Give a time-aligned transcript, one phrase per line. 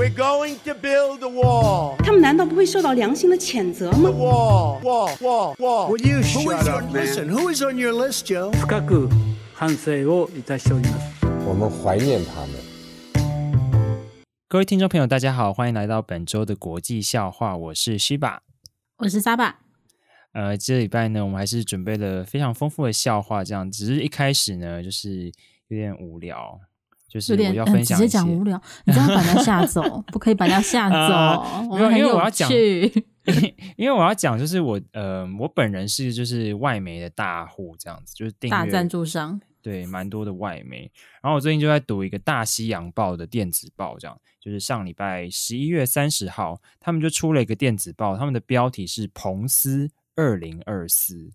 [0.00, 1.97] We're going to build a wall.
[1.97, 5.89] 他们难道不会受到良心的谴责吗 Wall, wall, wall, wall.
[5.89, 7.05] Would you Who shut is up, on, man?
[7.05, 8.51] listen, who is on your list, Joe?
[8.53, 9.09] 深く
[9.53, 11.25] 反省をいたしております。
[11.47, 12.55] 我们怀念他们。
[14.47, 18.43] 各位听众朋友，大家好，欢迎来到本周的国际笑话，我是须把。
[18.97, 19.59] 我是沙爸。
[20.33, 25.31] 呃，这礼拜呢，我们还是准备了非常丰富的笑话，这样只是一开始呢，就是
[25.67, 26.59] 有点无聊，
[27.11, 29.81] 就是我要分享、呃、直接讲无聊，你这样把人家吓走，
[30.13, 30.95] 不可以把人家吓走。
[30.95, 32.91] 呃、我们很有趣，
[33.27, 40.89] 因为我要讲，因为我要讲，就是我呃，我本人是就是外媒的大户，这样子就是订阅大赞助商，对，蛮多的外媒。
[41.21, 49.89] 然后我最近就在读一个大西洋报的电子报，这样就是上礼拜十一月三十号，他们就出了一个电子报，他们的标题是“彭斯”。
[50.17, 51.31] 二零二四，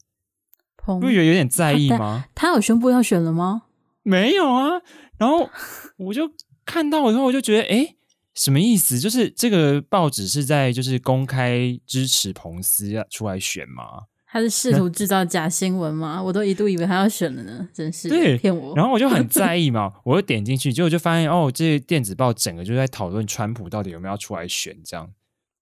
[0.84, 2.26] 不觉得有点在意吗？
[2.34, 3.62] 他有宣布要选了吗？
[4.06, 4.80] 没有啊。
[5.18, 5.48] 然后
[5.98, 6.30] 我就
[6.64, 7.94] 看到以后，我就觉得，哎，
[8.34, 8.98] 什么意思？
[8.98, 14.04] 就是这个报纸是在就是公开支持彭斯要出来选吗？
[14.28, 16.22] 他是试图制造假新闻吗？
[16.22, 18.74] 我都一度以为他要选了呢，真是对骗我。
[18.76, 25.10] 然后我就很在意嘛， 我就点进去，结果就发现哦，这电子报整个就在讨论川普到底有没有要出来选这样。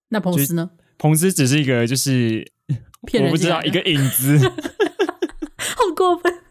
[0.08, 0.70] 那彭斯呢？
[0.98, 2.52] 彭斯只是一个就是。
[3.22, 4.38] 我不知道一个影子，
[5.58, 6.43] 好过分，好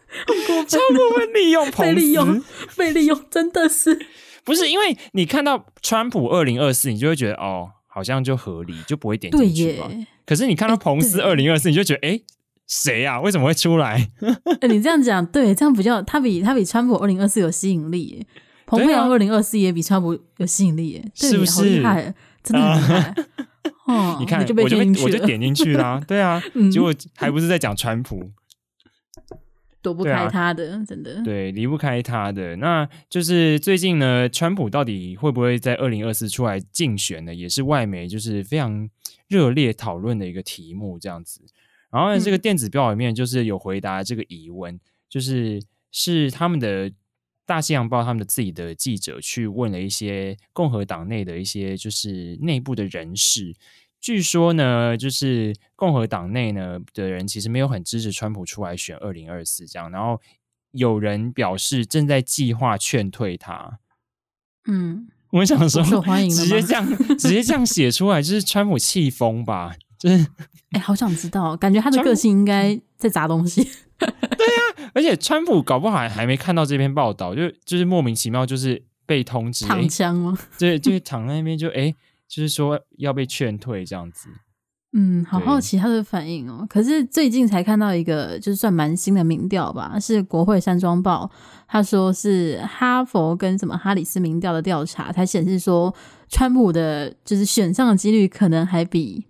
[0.46, 2.42] 过分，超过分利用，被利用，
[2.76, 4.06] 被利用，真的是
[4.44, 4.68] 不是？
[4.68, 9.90] 因为你看到川普二零二四，你就会觉得哦，好像就合理，就不会点进去吧。
[10.26, 12.20] 可是你看到彭斯二零二四，你就觉得哎，
[12.66, 13.20] 谁呀？
[13.20, 14.10] 为什么会出来？
[14.60, 18.26] 哎，你这样讲，对，这样比较，他比他比川普二零二四有吸引力。
[18.66, 21.52] 彭佩奥二零二四也比川普有吸引力，是不是？
[21.52, 23.14] 好厉害，真的很厉害。
[23.86, 28.30] 哦，你看，你就被我就被我就点进去啦，对啊， 嗯、结果还不是在讲川普，
[29.84, 32.56] 躲不开他的，啊、真的，对，离不开他的。
[32.56, 37.34] 那就是最近呢，川普到底会不会在二零二四出来竞选呢？
[37.34, 38.88] 也是外媒就是非常
[39.28, 41.42] 热烈讨论的一个题目，这样子。
[41.90, 45.62] 然后呢，这个电子报里面就是有回答这个疑问，嗯、就是
[45.92, 46.90] 是他们的。
[47.46, 53.54] 大西洋报他们的自己的记者去问了一些共和党内的一些就是内部的人士，
[54.04, 60.20] 据说呢，就是共和党内呢的人其实没有很支持川普出来选二零二四这样，然后
[60.72, 63.78] 有人表示正在计划劝退他。
[64.66, 69.74] 嗯，我想说，受欢迎直接这样直接这样写出来，就是川普气疯吧？
[69.98, 70.16] 就是，
[70.72, 73.64] 哎、欸，好想知道，感觉他的个性应该在砸东西。
[73.96, 80.38] 对呀、啊，而且川普搞不好还还没看到这篇报道，就就是莫名其妙就是被通知躺枪吗？
[80.60, 81.94] 对，就是躺在那边就哎，
[82.34, 84.28] 就是说要被劝退这样子。
[84.96, 86.66] 嗯，好好奇他的反应哦。
[86.68, 91.30] 可是最近才看到一个，就是算蛮新的民调吧，是国会山庄报，
[91.68, 95.94] 他说是哈佛跟什么哈里斯民调的调查，才显示说
[96.28, 99.24] 川普的就是选上的几率可能还比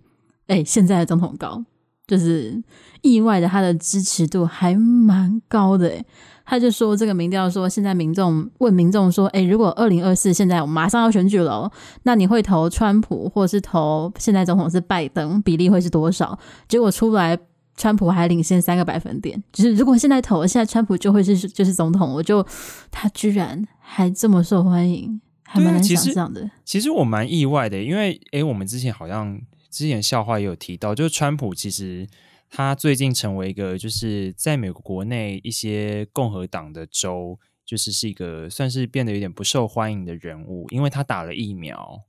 [0.47, 1.63] 哎现在的总统高。
[2.07, 2.63] 就是
[3.01, 6.05] 意外的，他的支持度还蛮高的诶。
[6.45, 11.71] 他就说这个民调说，现在民众问民众说，诶，如果二零二四现在我马上要选举了，
[12.03, 16.37] 那你会投川普，或是投现在总统是拜登，比例会是多少？
[16.67, 17.37] 结果出来，
[17.75, 19.43] 川普还领先三个百分点。
[19.51, 22.45] 就是如果现在投，现在川普就会是就是总统，我就
[22.91, 26.41] 他居然还这么受欢迎，还蛮难想象的。
[26.41, 29.39] 其实，其实我蛮意外的，因为诶，我们之前好像。
[29.71, 32.07] 之前笑话也有提到，就是川普其实
[32.55, 42.03] 他最近成为一个，就是在美国国内一些共和党的州，就是是一个算是变得有点不受欢迎的人物，因为他打了疫苗。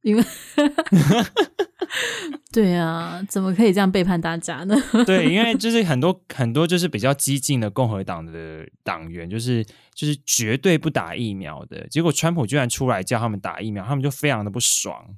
[0.00, 0.24] 因为
[2.50, 4.74] 对啊，怎么可以这样背叛大家呢？
[5.04, 9.62] 对，因为就是很多很多就是比较激进的共和党的党员，就是
[9.94, 15.16] 就是绝对不打疫苗的，结果川普居然出来叫他们打疫苗，他们就非常的不爽。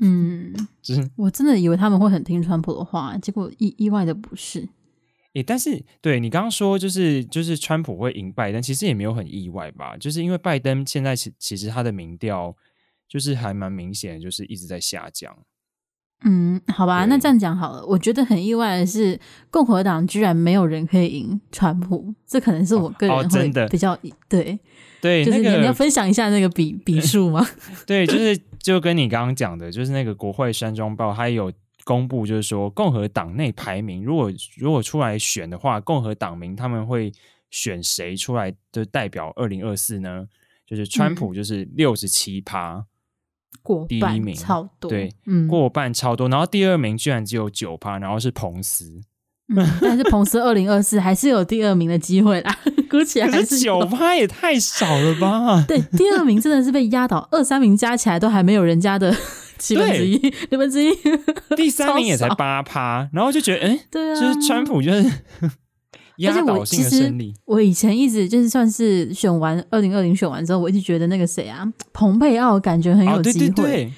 [0.00, 4.68] 嗯，就是我真的以为他们会很听川普的话，结果意意外的不是。
[5.34, 9.96] 诶，但是对你刚刚说，就是就是川普会赢拜登，其实也没有很意外吧？
[9.96, 12.56] 就是因为拜登现在其其实他的民调
[13.08, 15.36] 就是还蛮明显，就是一直在下降。
[16.24, 17.86] 嗯，好吧，那这样讲好了。
[17.86, 19.20] 我觉得很意外的是，
[19.50, 23.96] 共和党居然没有人可以赢川普，这可能是我个人会比较、
[24.28, 24.58] 对。
[25.00, 27.46] 对，就是你，那个、你要分享一下那个比比 数吗？
[27.86, 31.52] 对，就是就跟你刚刚讲的，就是那个国会山庄报，它有
[31.84, 37.10] 公布，就是说共和党内排名，如果如果出来选的话，共和党名他们会
[37.50, 40.26] 选谁出来就代表二零二四呢？
[40.66, 42.84] 就是川普就是六十七趴，
[43.60, 49.00] 过第一名超多，对，嗯，过半超多，然后第二名居然只有九趴，然后是彭斯，
[49.48, 52.56] 嗯、但是彭斯二零二四还是有第二名的机会啦。
[52.90, 55.64] 估起来还是九趴也太少了吧？
[55.68, 59.14] 对，第二名真的是被压倒，二三名加起来都还没有人家的
[59.58, 60.18] 七分之一，
[60.50, 60.90] 六分之一。
[61.56, 65.04] 第三名也才八趴，然后就觉得，哎、欸，对啊，就是川普就是
[66.16, 67.32] 压倒性的胜利。
[67.46, 73.46] 我以前一直就是算是选完二零二零选完之后，我一直觉得那个谁啊，蓬佩奥感觉很有机会。
[73.46, 73.92] 哦对对对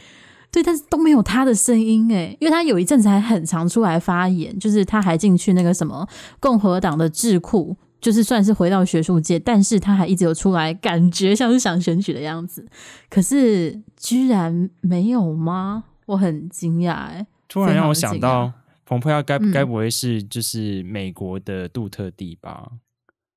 [0.53, 6.07] 对，但是都没有他的声音哎，因为他有一阵子还很常出来发言，就是他还进去那个什么
[6.41, 12.67] 共和党的智库，就是算是回到学术界，但是他还一直有出来，感觉像是想选举的样子，
[13.09, 15.85] 可是居然没有吗？
[16.07, 18.53] 我很惊讶哎，突然让我想到，
[18.85, 22.69] 蓬佩奥该该不会是就是美国的杜特地吧？
[22.73, 22.79] 嗯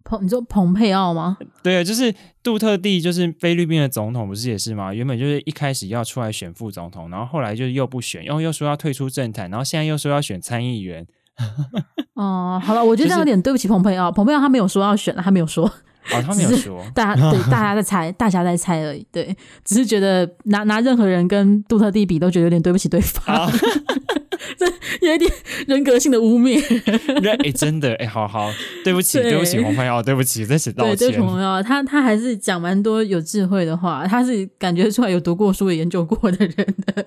[0.04, 1.38] 蓬，你说蓬佩奥吗？
[1.64, 2.14] 对啊，就是
[2.44, 4.94] 杜特地，就是菲律宾的总统，不是也是吗？
[4.94, 11.08] 原本就是一开始要出来选副总统，然后后来就又不选，然后又说要退出政坛，然后现在又说要选参议员。
[12.16, 14.12] 哦、呃，好了，我觉得这样有点对不起彭佩奥。
[14.12, 19.06] 彭佩奥他没有说要选，他没有说，哦，他 没有说，大家对 大家在猜，大家在猜而已。
[19.12, 23.52] 对，只是觉得拿拿任何人跟杜特地比，都觉得有点对不起对方。
[24.58, 24.66] 这
[25.06, 25.30] 有一点
[25.68, 26.62] 人格性的污蔑，
[27.32, 28.52] 哎、欸，真的，哎、欸，好好，
[28.84, 30.96] 对不起，对，对不起，洪朋友，对不起，再次道歉。
[30.98, 36.56] 对，对，朋友，他他还是讲蛮多有智慧的话，他是感觉出来有读过书、研究过的人
[36.86, 37.06] 的，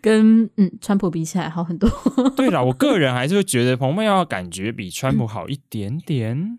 [0.00, 1.88] 跟嗯，川普比起来好很多。
[2.36, 6.38] 对啦，我个人还是会觉得彭佩奥感觉比川普好一点点。
[6.38, 6.58] 嗯、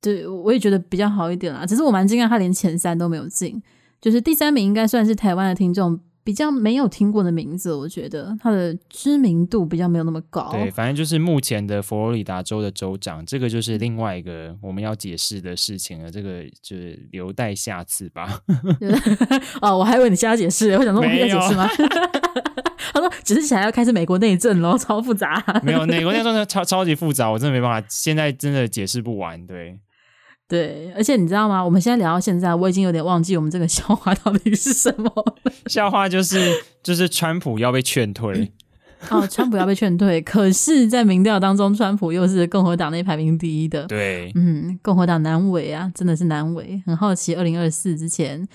[0.00, 1.64] 对，我也觉得比较好一点啦。
[1.66, 3.62] 只是我蛮惊讶，他连前三都没有进，
[4.00, 6.00] 就是第三名应该算是台湾的听众。
[6.30, 10.48] 比较没有听过的名字，我觉得它的知名度比较没有那么高。
[10.52, 16.08] 对，反正就是目前的佛罗里达州的州长，这个就是另外一个我们要解释的事情了。
[16.08, 18.42] 这个就是留待下次吧。
[19.60, 21.68] 哦，我还以为你现在要解释，我想说我们要解释吗？
[22.94, 25.44] 他说只是想要开始美国内政咯，超复杂。
[25.64, 29.44] 没有，美国内政超超级复杂，我真的没办法，现在真的解释不完。
[29.48, 29.80] 对。
[30.50, 31.64] 对，而且你知道吗？
[31.64, 35.08] 我们现在聊到现在，我已经有点忘记我们这个笑话到底是什么。
[35.70, 36.40] 笑话就是
[36.82, 38.50] 就是川普要被劝退。
[39.10, 43.86] 哦，川普要被劝退，可是，在民调当中，川普又是共和党内排名第一的。
[43.86, 46.82] 对，嗯，共和党难为啊，真的是难为。
[46.84, 48.46] 很好奇，二零二四之前，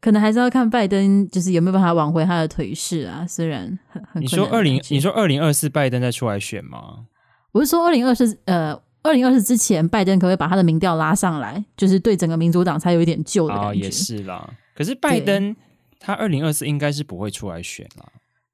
[0.00, 3.26] 可能还是要看拜登，就是有没有办法挽回他的颓势啊。
[3.28, 7.04] 虽然很很，你说二零，你说二零二四拜登再出来选吗？
[7.52, 8.80] 我是说二零二四，呃。
[9.02, 11.64] 二零二四之前，拜登可不可以把他的民调拉上来？
[11.76, 13.68] 就是对整个民主党才有一点救的感觉。
[13.70, 14.48] 哦，也是啦。
[14.74, 15.54] 可是拜登
[15.98, 18.06] 他二零二四应该是不会出来选啦。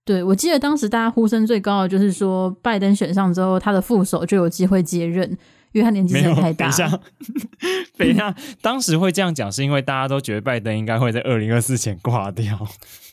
[0.05, 5.37] 对，我记得当时大家呼声最高的就是说，拜登选上之后，他的副手就有机会接任，
[5.73, 6.67] 因为他年纪真的太大。
[6.67, 7.00] 等一下，
[7.99, 12.59] 等一下，当时会这样讲，是因为大家都觉得拜登应该会在二零二四前挂掉。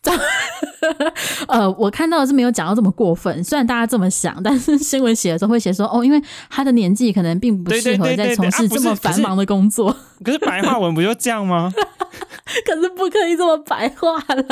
[1.47, 9.95] 呃，我看到的是没有讲到这么过分，虽然大家这么想，但是新闻写的时候会写说，哦，因为他的年纪可能并不适合再从事这么繁忙的工作。
[10.23, 11.73] 可是白话文不就这样吗？
[12.65, 14.45] 可是不可以这么白话了，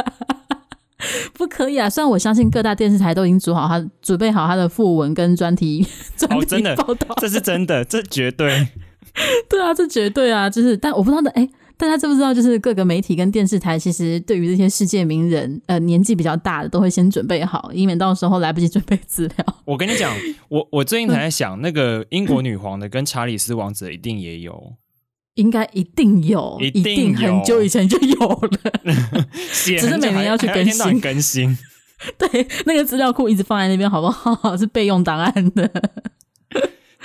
[1.33, 1.89] 不可以啊！
[1.89, 5.85] 虽然我相信各大电视台都已经组好他准备好他的副文跟专题，
[6.17, 8.67] 专题报道，哦，真的，这是真的，这绝对，
[9.49, 11.49] 对啊，这绝对啊，就是，但我不知道的，哎。
[11.75, 19.55] 大家知不知道，就是各个媒体跟电视台，其实对于这些世界名人，呃，年纪比较大的，都会先准备好，以免到时候来不及准备资料。
[19.65, 20.15] 我跟你讲，
[20.49, 24.73] 我我最近才在想，那个英国女皇的跟查理斯王子一定也有，
[25.35, 28.71] 应该一定有，一定很久以前就有了，
[29.51, 31.57] 只是每年要去更新更新。
[32.17, 34.57] 对，那个资料库一直放在那边，好不好？
[34.57, 35.69] 是备用档案的。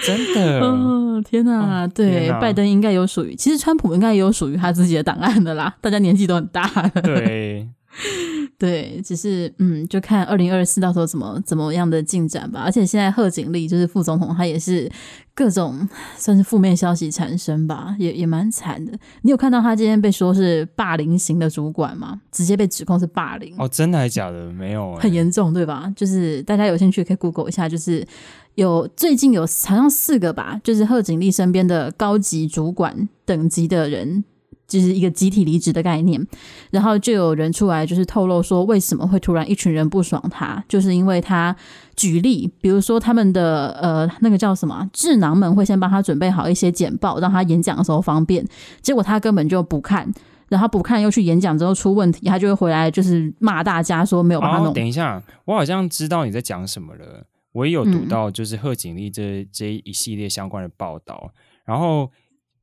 [0.04, 1.82] 真的， 哦天哪！
[1.84, 5.74] 哦、对天哪，拜登应该有属于，其实川普应该也有属于他自己的档案的啦。
[5.80, 7.68] 大家年纪都很大了，对
[8.58, 12.60] 对，只是嗯，就看二零二四到时候怎么怎么样的进展吧。
[12.64, 14.90] 而且现在贺锦丽就是副总统，他也是
[15.34, 18.92] 各种算是负面消息产生吧，也也蛮惨的。
[19.22, 22.20] 你有看到他今天被说是霸凌型的主管吗？
[22.30, 24.50] 直接被指控是霸凌哦，真的还假的？
[24.52, 25.92] 没有、欸，很严重对吧？
[25.96, 28.06] 就是大家有兴趣可以 Google 一下，就是。
[28.54, 34.24] 有最近有好像四个吧，就是贺锦丽身边的高级主管等级的人，
[34.68, 36.24] 就是一个集体离职的概念。
[36.70, 41.56] 然后就有人出来就是透露说，为什么会突然一群人不爽他，就是因为他
[41.96, 48.46] 举例，比如说他们的呃那个叫什么智囊们会先帮他准备好一些简报，让他演讲的时候方便。
[48.80, 50.08] 结果他根本就不看，
[50.48, 54.68] 然后不看又去演讲之后出问题，他就会回来就是骂大家说没有帮他弄。
[54.68, 57.24] 哦，等一下，我好像知道你在讲什么了。
[57.52, 61.32] 我也有读到，就是贺锦丽这这一系列相关的报道，嗯、
[61.64, 62.08] 然后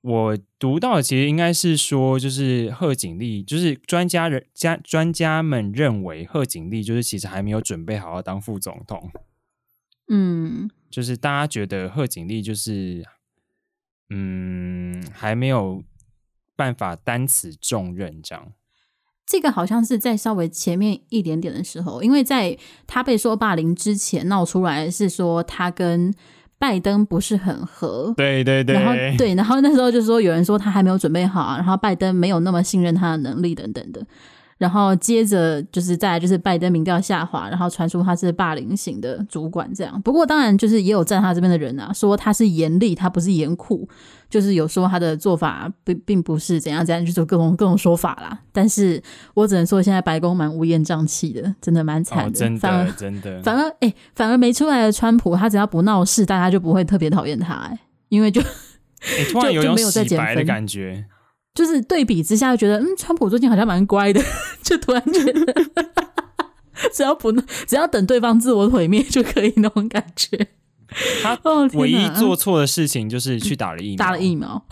[0.07, 9.09] 我读到的其实应该是说，就是贺锦丽，就是专家人家专家们认为贺锦丽就是其实还没有准备好要当副总统，
[10.07, 13.03] 嗯，就是大家觉得贺锦丽就是
[14.11, 15.83] 嗯，还没有
[16.55, 18.53] 办法担此重任，这样。
[19.25, 26.13] 这个好像是在稍微前面一点点的时候，因为在他被说霸凌之前闹出来是说他跟
[26.57, 34.01] 拜登不是很合，对对对，然后对，然后那时候就说有人说他还没有准备好，然后拜登没有那么信任他的能力等等的。
[34.57, 40.01] 然后接着就是再来就是拜登民调下滑，然后传出他是霸凌型的主管这样。
[40.01, 43.87] 不过当然就是也有站他这边的人啊，说他是严厉，他不是严酷，
[44.29, 48.39] 就是有说他的做法并并不是怎样怎样，就各种各种说法啦。
[48.53, 49.01] 但是
[49.33, 52.29] 我只能说现在白宫蛮乌烟瘴气的，真的蛮惨的。
[52.29, 58.41] 哦、真的反而真的，反而哎，反而没出来的川普，他只要不闹事，大家就不会特别讨厌他哎，因为就
[59.31, 61.05] 突然有种就没有在洗白的感觉。
[61.55, 64.21] 就是对比之下，就觉得嗯，川普最近好像蛮乖的，
[64.61, 65.53] 就突然觉得，
[66.93, 67.31] 只要不
[67.65, 70.47] 只要等对方自我毁灭就可以那种感觉。
[71.23, 71.37] 他
[71.73, 74.63] 唯一做错的事情就是去打了疫苗，打了疫苗。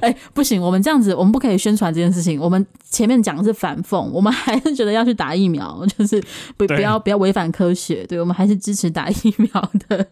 [0.00, 2.40] 哎、欸，不行，我们这样子，我们不可以宣传这件事情。
[2.40, 6.20] 我们前面讲的是反讽，我们还是觉得要去打疫苗，就是
[6.56, 8.04] 不不要不要违反科学。
[8.06, 10.06] 对，我们还是支持打疫苗的。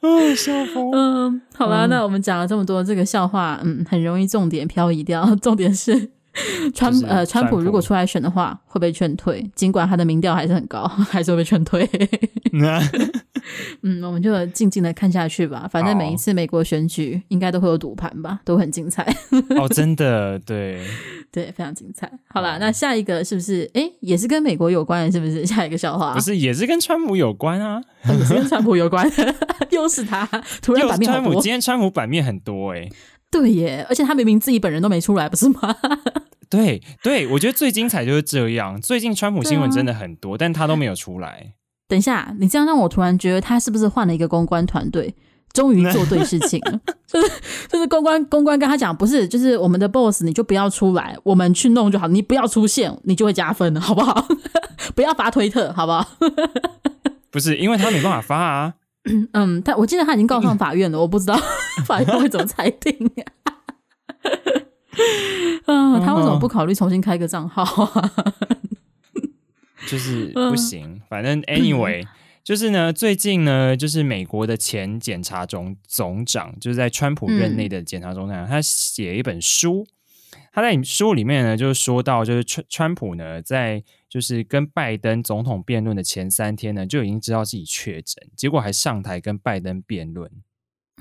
[0.00, 0.90] 哦， 笑疯。
[0.92, 5.34] 嗯，好吧，嗯、那我们讲了这么多这个笑话，嗯，很容易重点漂移掉。
[5.36, 6.10] 重点是
[6.74, 11.88] 川呃川普如果出来选的话，会被劝退，尽管他的民调还是很高， 还是会被劝退。
[13.82, 15.66] 嗯，我们就静静的看下去吧。
[15.70, 19.02] 反正每一次美国选举应该都会有赌盘吧，都很精彩。
[19.56, 20.80] 哦，真的，对
[21.32, 22.10] 对，非常精彩。
[22.28, 23.70] 好啦，那下一个是不是？
[23.72, 25.46] 哎，也是跟美国有关的，是不是？
[25.46, 27.80] 下一个笑话不是，也是跟川普有关啊？
[28.04, 29.10] 哦、也是跟川普有关，
[29.70, 30.26] 又是他。
[30.60, 31.40] 突然版面好多。
[31.40, 32.88] 今天川普版面很多哎。
[33.30, 35.76] 对耶，而且他明明自己本人都没出来，不是吗？
[36.50, 38.80] 对对，我觉得最精彩就是这样。
[38.80, 41.52] 最近川普新闻真的很多，啊、但他都没有出来。
[41.86, 45.14] 等一下，你这样让我突然觉得他是不是换了一个公关团队，
[45.52, 46.80] 终于做对事情了？
[47.06, 47.30] 就是
[47.68, 54.26] 就是公关公关跟他讲，不是，就是我们的 boss，你就不要出来，我们去弄就好，你不要出现，你就会加分了，好不好？
[54.94, 56.06] 不要发推特，好不好？
[57.30, 58.74] 不是，因为他没办法发啊。
[59.32, 61.38] 嗯，他我记得他已经告上法院了，我不知道
[61.86, 63.54] 法院会怎么裁定啊。
[65.66, 68.12] 嗯，他为什么不考虑重新开个账号啊？
[69.86, 72.04] 就是不行，反正 anyway，
[72.44, 79.86] 就是呢，最近呢，就是美国的前检察总总长，就是在川普任内的检察总长，他写一本书，
[80.52, 90.30] 他在书里面呢，就是说到，就是川川普呢，在就是跟拜登总统辩论的前三天呢，就已经知道自己确诊，结果还上台跟拜登辩论。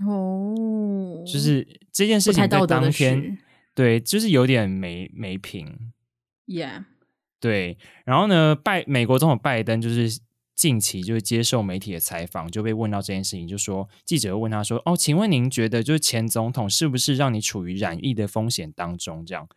[0.05, 3.37] 哦，就是这件事情在当天，
[3.73, 5.91] 对，就是有点没没品。
[6.45, 6.85] Yeah。
[7.39, 10.19] 对，然后呢，拜美国总统拜登就是
[10.55, 19.47] 近期就是接受媒体的采访，就被问到这件事情，就说记者问他说：“哦，请问您觉得就是前总统是不是让你处于染疫的风险当中？”这样，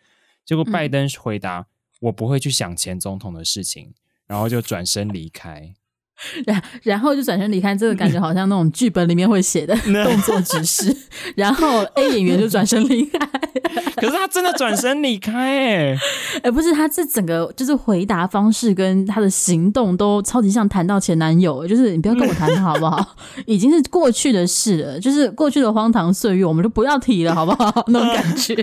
[0.45, 1.67] 结果拜登回答：“嗯、
[2.01, 3.95] 我不会去想前总统的事情。”
[4.27, 5.75] 然后就转身离开。
[6.45, 10.95] 然然后就转身离开，这个感觉好像那种剧本里面会写的 动作指示。
[11.35, 13.19] 然后 A 演员就转身离开，
[13.97, 15.97] 可是他真的转身离开哎
[16.43, 23.17] 哎，不是他这整个就是回答方式跟他的行动都超级像谈到前男友，就是你不要跟我谈好不好？
[23.47, 27.83] 已经是过去的事了，就是过去的荒唐岁月，我们就不要提了好不好？
[27.89, 28.55] 那种感觉。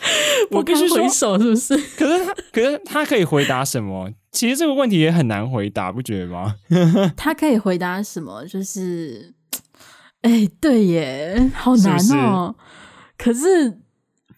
[0.50, 1.76] 我必须回首是不是？
[1.96, 4.10] 可是他，可是他可以回答什么？
[4.30, 6.54] 其实这个问题也很难回答，不觉得吗？
[7.16, 8.44] 他可以回答什么？
[8.46, 9.34] 就是，
[10.22, 12.56] 哎、欸，对耶，好难哦、喔。
[13.18, 13.78] 是是可是，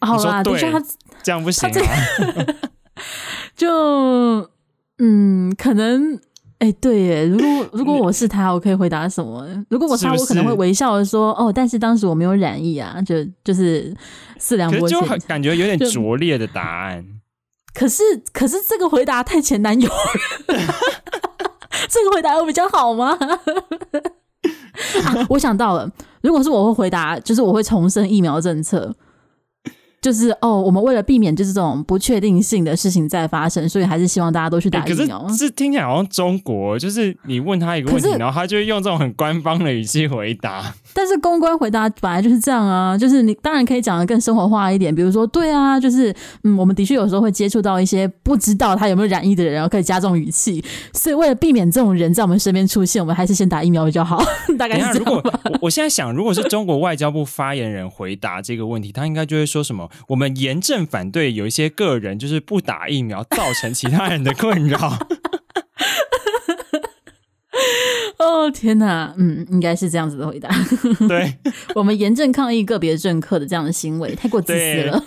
[0.00, 0.82] 好啦，的确他
[1.22, 2.46] 这样不行啊。
[3.56, 4.50] 就，
[4.98, 6.20] 嗯，可能。
[6.60, 9.46] 哎、欸，对耶，如果 如果我是他，我可以回答什么？
[9.70, 13.94] 如果我是他，我可能会微笑的说：“哦，但是当时我没有染疫啊。”就就是
[14.38, 17.04] 四两拨千，就感觉有点拙劣的答案。
[17.72, 18.02] 可是，
[18.32, 19.94] 可是这个回答太前男友了，
[21.88, 23.16] 这个回答有比较好吗？
[25.04, 25.90] 啊，我想到了，
[26.20, 28.94] 如果是我会回答，就是我会重申疫苗政策。
[30.00, 35.18] 就是哦，我们为了避免就是这种不确定性的事情再发生，所以还是希望大家都去打疫苗。
[35.18, 40.74] 欸、可是，是听起来好像中国，就是你问他一个问题，然后他就会用这种很官方的语气回答。
[40.94, 46.14] 但是公关回答本来就是这样啊，就是你当然可以讲的更生活化一点，比如说，对啊，就是
[46.44, 50.64] 嗯，我们的确有时候会接触到一些不知道他有没有染疫的人，然后可以加重语气。
[50.94, 54.18] 所以为了避免这种人在我们身边出现，我们还是先打疫苗比较好。
[54.58, 55.04] 大概是这样吧。
[55.04, 59.89] 如果我，我现在想，如果是中国外交部发言人回答这个问题，他应该就会说什么？
[60.08, 64.98] 我们严正反对有一些个人就是不打疫苗造成其他人的困扰。
[68.18, 70.50] 哦天哪，嗯，应该是这样子的回答。
[71.08, 71.38] 对，
[71.74, 75.02] 我们严正抗议个别政客的这样的行为，太过自私了。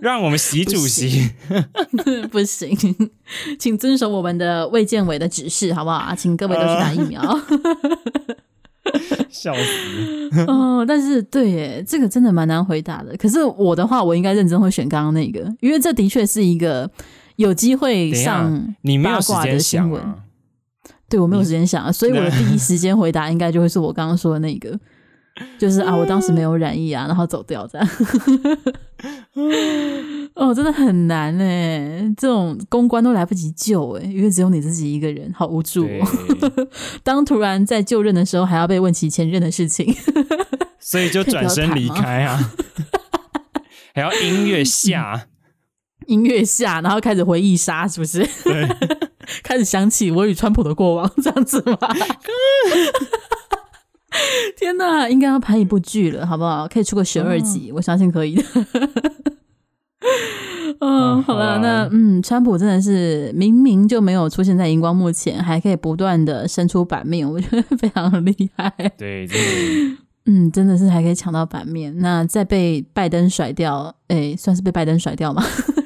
[0.00, 1.30] 让我们习主席
[2.32, 2.76] 不行，
[3.58, 6.14] 请遵守我们的卫健委的指示，好不好啊？
[6.14, 7.22] 请各位都去打疫苗。
[9.30, 10.44] 笑死！
[10.46, 13.16] 哦，但是对耶，这个真的蛮难回答的。
[13.16, 16.90] 可是我的话，我应该认真会选刚刚那个，因为这的确是一个
[17.36, 20.02] 有机会上八卦的新闻。
[21.08, 24.78] 对，我没有时间想啊，所以我的第一时间回答应该就会是我刚刚说的那个，
[25.58, 27.88] 就是啊，我当时没有染疫啊，然后走掉这样。
[30.34, 36.68] 哦，真的很难哎，这种公关都来不及救哎，因为只有你自己一个人，好无助哦。
[37.02, 39.94] 当突然在就任的时候，还要被问起前任的事情，
[40.78, 42.52] 所以就转身离开啊，
[43.94, 45.26] 还要音乐下，
[46.06, 48.26] 音乐下，然后开始回忆杀，是不是？
[48.44, 48.68] 对。
[49.42, 51.78] 开始想起我与川普的过往，这样子吗？
[54.56, 56.66] 天哪，应该要拍一部剧了，好不好？
[56.68, 58.42] 可以出个十二集，嗯、我相信可以的。
[60.80, 68.70] 嗯，好了，那嗯，川普真的是明明就没有出现在荧光幕前，还可以不断的伸出版面， 我觉得非常厉害。
[68.98, 69.36] 对，对。
[70.26, 75.44] 嗯，真的是还可以抢到版面，那再被拜登甩掉，诶，算是被拜登甩掉吗？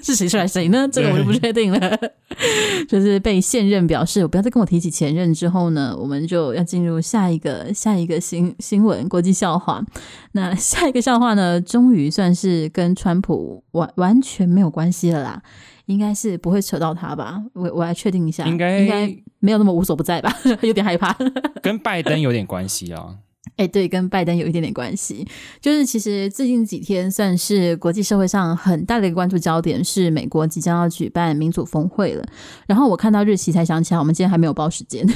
[0.09, 0.88] 是谁甩谁呢？
[0.91, 1.99] 这个我就不确定了。
[2.88, 9.85] 就是被现任表示，不要再跟我提起前任之后呢，我们就要进入下一个下一个新新闻国际笑话。
[10.33, 15.43] 那下一个笑话呢，终于算是跟川普完完全没有关系了啦，
[15.87, 17.43] 应该是不会扯到他吧？
[17.53, 19.07] 我我来确定一下，应该应该
[19.41, 20.35] 没有那么无所不在吧？
[20.62, 21.15] 有点害怕，
[21.61, 23.15] 跟拜登有点关系啊。
[23.59, 25.29] 哎，对，跟拜登有一点点关系。
[25.61, 32.25] 就是其实最近几天算是国际社会上很大的一个关注焦点，是美国即将要举办民主峰会了。
[32.67, 35.07] 然后我看到日期才想起来，我们今天还没有报时间。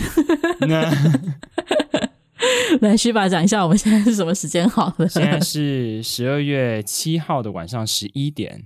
[2.80, 5.08] 来，徐爸讲一下，我们现在是什么时间好了？
[5.08, 8.64] 现在是十二月七号的晚上十一点。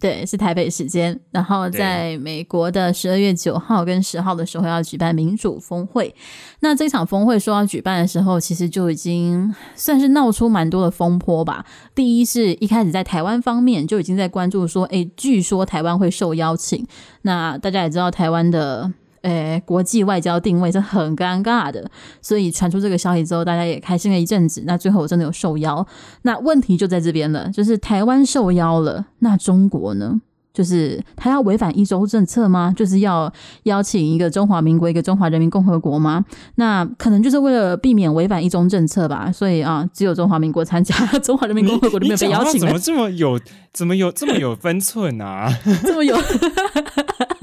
[0.00, 1.18] 对，是台北时间。
[1.30, 6.14] 然后在美国的十二月九号跟十号的时候要举办民主峰会。
[6.60, 11.64] 那这场峰会说要举办的时候，其实就已经算是闹出蛮多的风波吧。
[11.94, 16.86] 第一是一开始在台湾方面就已经在关注说，诶，据说台湾会受邀请。
[17.22, 18.92] 那大家也知道台湾的。
[19.22, 21.90] 诶，国际外交定位是很尴尬的，
[22.22, 24.62] 所以传出这个消息之后，大家也开心了一阵子。
[24.66, 25.86] 那最后我真的有受邀，
[26.22, 30.20] 那问题就在这边了，就是台湾受邀了，那中国呢？
[30.50, 32.74] 就是他要违反一中政策吗？
[32.76, 33.32] 就是要
[33.64, 36.24] 邀请一个中华民国，一个中华人民共和国吗？
[36.56, 39.30] 那可能就是为了避免违反一中政策吧。
[39.30, 42.58] 所以啊，只有中华民国参加，中华人民共和国就没有被邀请。
[42.60, 43.38] 怎么这么有？
[43.72, 45.48] 怎么有这么有分寸啊？
[45.84, 46.16] 这么有。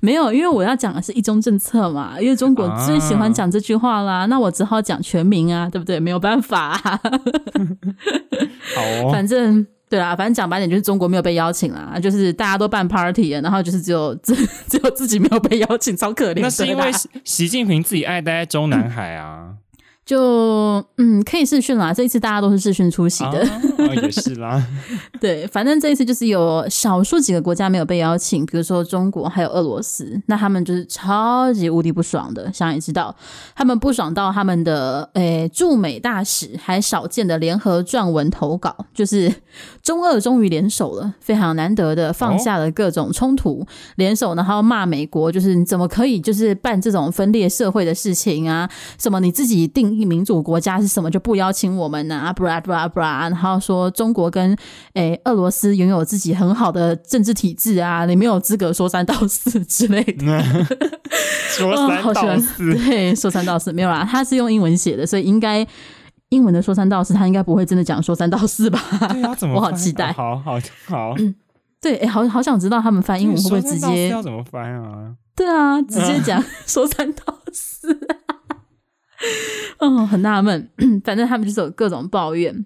[0.00, 6.00] 没有，因为我要讲的是一中政策嘛，因为中国最喜欢讲这句话啦，啊、那我只好讲全民啊，对不对？
[6.00, 7.00] 没有办法、啊，
[8.74, 14.34] 好哦， 反正对啊，反正讲白点就是中国没有被邀请啦，就是大家都办 party 了，然后就是只有只
[14.68, 16.40] 只有自己没有被邀请，超可怜。
[16.40, 16.90] 那是因为
[17.24, 19.54] 习近平自己爱待在中南海啊。
[20.06, 21.94] 就嗯，可以试训啦。
[21.94, 23.46] 这一次大家都是试训出席的，
[23.78, 24.60] 哦，也是啦。
[25.20, 32.52] 对，反正这一次就是有少数几个国家没有被邀请，比如说中国还有俄罗斯，那他们就是超级无敌不爽的。
[32.52, 33.14] 想也知道，
[33.54, 39.32] 他们不爽到他们的诶驻美大使还少见的联合撰文投稿，就是
[39.80, 43.64] 中俄终于联手了，非常难得的放下了各种冲突，
[43.96, 48.68] 联手然后骂美国，就是你怎么可以就是办这种分裂社会的事情啊？
[48.98, 49.89] 什么你自己定。
[50.04, 52.16] 民主国家是什么就不邀请我们呢？
[52.16, 54.56] 啊，布拉布拉布拉，然后说中国跟
[54.94, 60.26] 诶俄罗斯拥有自己很好的政治体制啊，你没有资格说三道四之类的。
[61.50, 65.66] 说三道四，哦、对，说三道四没有啦，他是用英文写的，所以应该
[66.28, 68.80] 英文的说三道四，他应该不会真的讲说三道四吧？
[69.12, 69.56] 对啊，怎么？
[69.56, 71.34] 我好期待，好好好，嗯，
[71.82, 75.14] 对，哎，好好想知道他们翻英文会不会直接要怎么翻啊？
[75.34, 77.98] 对啊，直接讲 说三道四。
[79.78, 80.68] 嗯， 很纳闷，
[81.04, 82.64] 反正他们就是有各种抱怨。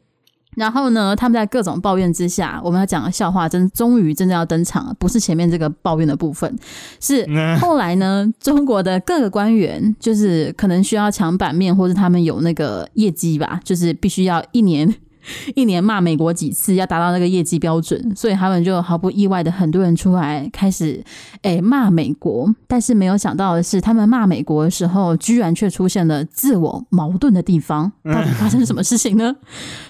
[0.57, 4.95] 然后呢，他们在各种抱怨之下，我们要讲的笑话真终于真的要登场了。
[5.01, 6.57] 不是前面这个抱怨的部分，
[7.01, 7.27] 是
[7.61, 14.95] 后来呢，中国的各个官员就是可能需要抢版面，或者他们有那个业绩吧，就是必须要一年
[15.55, 21.03] 一年骂美国几次，要达到那个业绩标准，所以他们就毫不意外的很多人出来开始
[21.43, 22.53] 诶骂美国。
[22.67, 27.91] 但是没有想到的是，他们骂美国的时候，居然却出现了自我矛盾的地方。
[28.05, 29.35] 到底发生什么事情呢？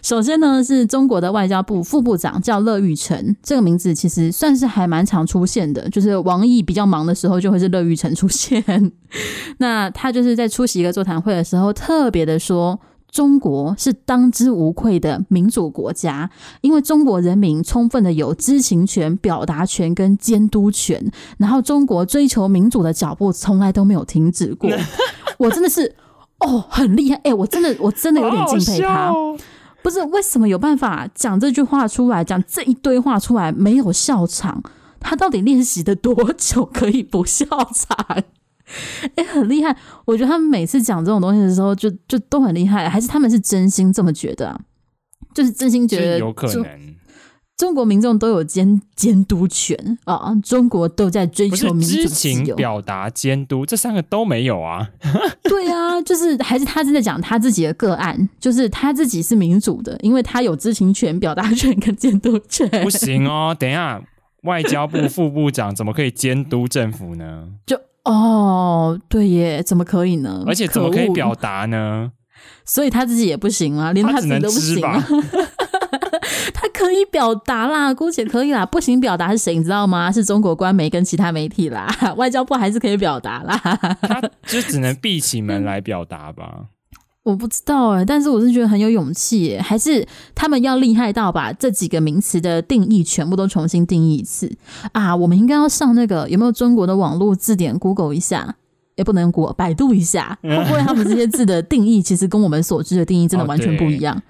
[0.02, 8.62] 首先呢，是中国的外交部副部长叫乐玉成，这个名字其实算是还蛮常出现的，就是王毅比较忙的时候，就会是乐玉成出现。
[9.58, 12.78] 那他就是在出席一个座谈会的时候，特别的说。
[13.14, 16.28] 中国是当之无愧的民主国家，
[16.62, 21.00] 因为中国人民充分的有知情权、表达权跟监督权。
[21.38, 24.68] 然后，中国追求民主的脚步从来都没有停止过。
[25.38, 25.94] 我真的是
[26.40, 27.14] 哦，很厉害！
[27.18, 29.12] 哎、欸，我真的，我真的有点敬佩他。
[29.80, 34.60] 不是为什么有办法讲这句话出来，讲这一堆话出来没有笑场？
[34.98, 38.24] 他到底练习的多久可以不笑场？
[39.16, 39.76] 哎、欸，很厉害！
[40.04, 44.60] 我觉得他们每次讲这种东西的时候就，就就都很厉害，还是他们是真心这么觉得啊？
[45.34, 46.94] 就是真心觉得，有可能
[47.56, 54.90] 中国民众都有监监督权啊，中国都在追求民主表达、监督这三个都没有啊？
[55.44, 62.68] 对啊，就是还是他是在讲他自己的个案，就是他自己是民主的，因为他有知情权、表达权跟监督权。
[62.82, 64.02] 不行哦，等一下，
[64.42, 67.48] 外交部副部长怎么可以监督政府呢？
[67.66, 67.80] 就。
[68.04, 70.44] 哦，对耶，怎么可以呢？
[70.46, 72.12] 而且怎么可以表达呢？
[72.66, 75.02] 所以他自己也不行啊，连他自己都不行啊。
[76.52, 78.64] 他可以表达啦，姑且可以啦。
[78.66, 79.54] 不行表达是谁？
[79.56, 80.10] 你知道吗？
[80.12, 81.86] 是中国官媒跟其他媒体啦。
[82.16, 83.56] 外交部还是可以表达啦。
[84.02, 86.66] 他就只能闭起门来 表达吧。
[87.24, 94.54] 我不知道哎，但是我是觉得很有勇气耶，还是他们要厉害到把这几个名词的定义全部都重新定义一次
[94.92, 95.16] 啊？
[95.16, 98.54] 我们应该要上那个有没有中国的网络字典，Google 一下，
[98.96, 104.14] 也不能 Google，百度一下，会不会他们这些字的定义其实跟我们所知的定义真的完全不一样？
[104.14, 104.22] 哦、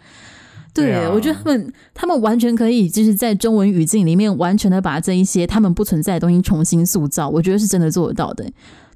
[0.73, 8.49] 对，对啊、我觉得他们他们完全可以就是在中文语境里面完全的把这一些他们不存在的东西重新塑造，我觉得是真的做得到的。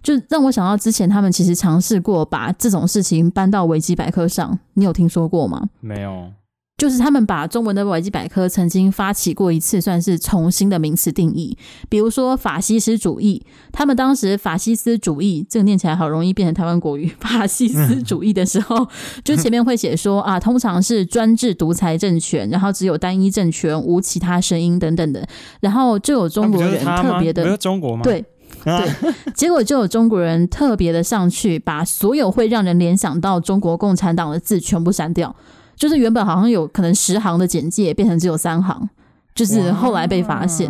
[0.02, 5.68] 就让我想到之前他们其实尝试过把这种事情搬到维基百科上，你有听说过吗？
[5.80, 6.30] 没有。
[6.76, 11.58] 就是他们把中文的维基百科曾经发起过一次，算是重新的名词定义。
[11.88, 17.12] 比如说法西斯主义，他们当时法西斯主义这个念起来好容易变成台湾国语。
[17.18, 18.86] 法西斯主义的时候，
[19.24, 25.26] 就前面会写说啊，通常是专制独裁政权，然后只有单一政权，无其他声音等等的。
[25.58, 28.04] 然后就有中国人特别的，中国吗？
[28.04, 28.24] 对。
[28.64, 35.34] 对，结果就有中国人特别的上去，把所有会让人联想到中国共产党的字全部删掉。
[35.76, 38.88] 就是原本好像有可能十行的简介，变成只有三行。
[39.34, 40.68] 就是后来被发现，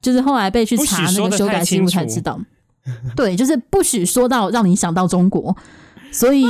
[0.00, 2.40] 就是后来被去查那个修改记录才知道。
[3.14, 5.56] 对，就是不许说到让你想到中国。
[6.10, 6.44] 所以，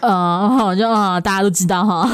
[0.00, 2.08] 呃，就啊，大家都知道哈。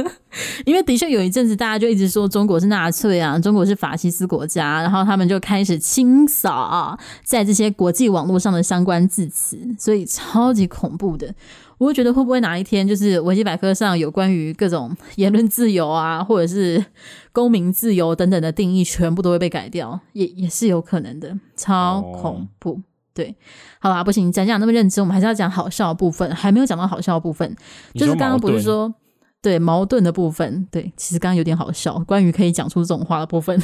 [0.64, 11.34] 因为的确有一阵子，大家就一直说中国是纳粹啊，中国是法西斯国家，然后他们就开始清扫啊，在这些国际网络上的相关字词，所以超级恐怖的。
[11.78, 16.84] 我会觉得会不会哪一天，就是维基百科上有关于各种言论自由啊，或者是
[17.32, 22.80] 公民自由等等的定义，全部都会被改掉，也也是有可能的，超恐怖。
[23.14, 23.34] 对，
[23.80, 27.56] 好啦，不行，讲讲那么认真，我们还是要讲好笑的部分，还没有讲到好笑的部分，
[27.94, 28.94] 就是刚刚不是说。
[29.42, 31.98] 对矛盾的部分，对，其实刚刚有点好笑。
[32.06, 33.60] 关于可以讲出这种话的部分，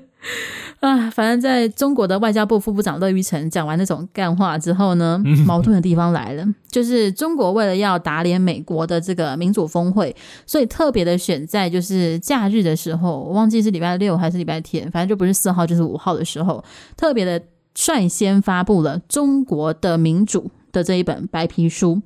[0.80, 16.62] 啊，反正在中国的外交部副部长乐玉成讲完那种干话之后呢， 矛盾的地方来了，就是中国为了要打脸美国的这个民主峰会，所以特别的选在就是假日的时候，我忘记是礼拜六还是礼拜天，反正就不是四号就是五号的时候，
[16.94, 17.42] 特别的
[17.76, 22.02] 率先发布了中国的民主的这一本白皮书。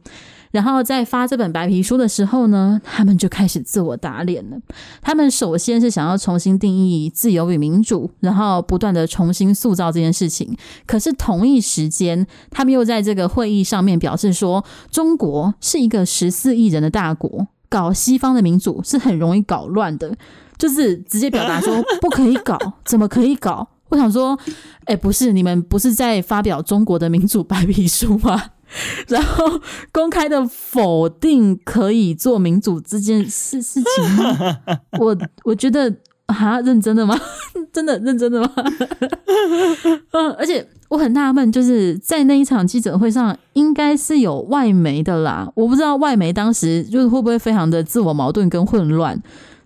[0.51, 4.59] 然后在发这本白皮书的时候呢，他们就开始自我打脸了。
[5.01, 10.57] 他们首先是想要重新定义自由与民主，然后不断的重新塑造这件事情。
[10.87, 20.17] 可是同一时间，他们又在这个会议上面表示说，中国是一个十四亿人的大国，搞西方的民主是很容易搞乱的，
[20.59, 23.69] 就是直接表达说 不可以搞，怎么可以搞？
[23.91, 24.39] 我想说，
[24.87, 28.43] 哎，不是，你们不是在发表中国的民主白皮书吗？
[29.09, 34.57] 然后公开的否定可以做民主这件事事情吗？
[35.01, 35.93] 我我觉得
[36.27, 37.19] 啊，认真的吗？
[37.73, 38.53] 真的认真的吗？
[40.13, 45.51] 嗯，而且我很纳闷，就是在那一场记者会上，应该是有外媒的啦。
[45.57, 49.21] 我不知道外媒当时就是会不会非常的自我矛盾跟混乱，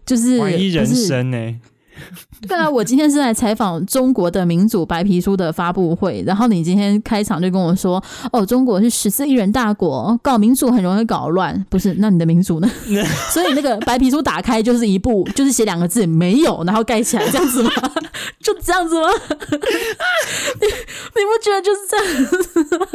[0.07, 1.61] 就是怀疑人生呢、欸？
[2.49, 8.03] 对啊，我今天是来采访中国的民主白皮书的发布会，然后你今天开场就跟我说，
[8.33, 11.95] 哦，中国是十四亿人大国，搞民主很容易搞乱，不是？
[11.99, 12.71] 那你的民主呢？
[13.33, 17.71] 所以那个白皮书打开就是一部，就是写两个字没有，然后盖起来这样子吗？
[18.41, 19.09] 就这样子吗？
[19.51, 22.87] 你你不觉得就是这样子吗？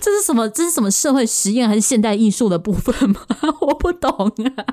[0.00, 0.48] 这是什么？
[0.48, 3.20] 这是什么社会实验还是现代艺术的部分吗？
[3.60, 4.64] 我不懂啊。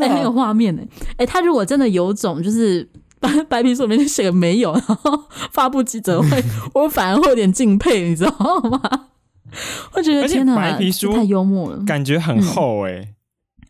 [0.00, 0.82] 哎，很有 画面呢。
[1.16, 2.88] 哎，他如果真的有种，就是
[3.20, 6.42] 白 白皮书里面写个没有，然后发布记者会，
[6.74, 8.32] 我反而会有点敬佩，你知道
[8.70, 8.80] 吗？
[9.94, 13.14] 我觉得天哪，白皮书太幽默了，感觉很厚哎、嗯。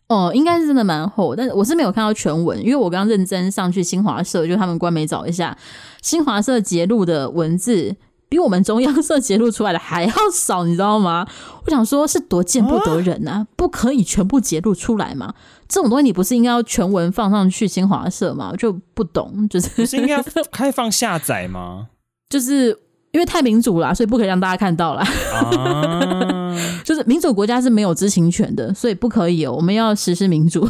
[0.09, 5.57] 哦，应该是真的蛮厚，但是我是没有看到全文，因为我刚认真上去新华社，就他们官媒找一下，
[6.01, 7.95] 新华社截录的文字。
[8.29, 11.27] 比我们中央社揭露出来的还要少，你知道吗？
[11.65, 15.33] 我想说，是多见不得人呐、啊，不可以全部揭露出来吗？
[15.67, 18.49] 这种东西你不是应该要全文放上去新华社吗？
[18.51, 21.87] 我就不懂，就是不是应该要 开放下载吗？
[22.29, 22.77] 就是
[23.11, 25.01] 因为太民主了，所以不可以让大家看到了。
[25.01, 29.53] 啊、 就是民主国家是没有知情权的，所以不可以哦。
[29.53, 30.69] 我们要实施民主，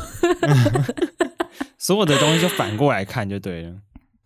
[1.78, 3.74] 所有的东西就反过来看就对了。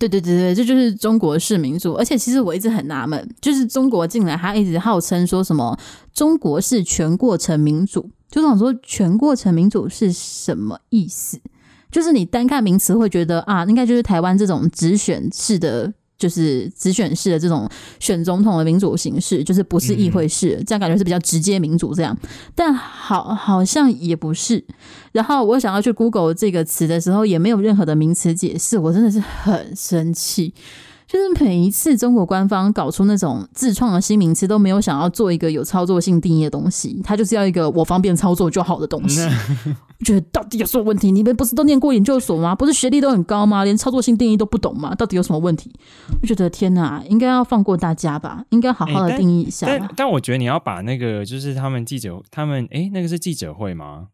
[0.08, 1.94] 对对对对，这就是中国式民主。
[1.94, 5.78] 而且其实我一直很纳闷，就是中国进来，他一直号称说什么
[6.14, 11.40] 中国是全过程民主，就是想说全过程民主是什么意思？
[11.92, 15.94] 就是你单看名词会觉得啊，应该就是台湾这种直选式的。
[16.18, 22.18] 就是直选式的这种选总统的民主形式，就是不是议会式，嗯、这样感觉是比较直接民主这样，
[22.56, 24.64] 但好好像也不是。
[25.12, 30.54] 然后我想要去 Google 这个词的时候，也没有任何的名词解释，我真的是很生气。
[31.14, 39.22] 就是每一次中国官方搞出那种自创的新名词，都没有想要做一个有操作性定义的东西，他就是要一个我方便操作就好的东西。
[40.00, 41.12] 我觉得到底有什么问题？
[41.12, 42.56] 你们不是都念过研究所吗？
[42.56, 43.64] 不是学历都很高吗？
[43.64, 44.96] 连操作性定义都不懂吗？
[44.96, 45.72] 到底有什么问题？
[46.20, 49.68] 我觉得天哪，应该要放过大家吧，应该好好的定义一下。
[49.68, 54.08] 欸、但但，但我觉得你要把那个就是他们记者他们哎、欸，那个是记者会吗？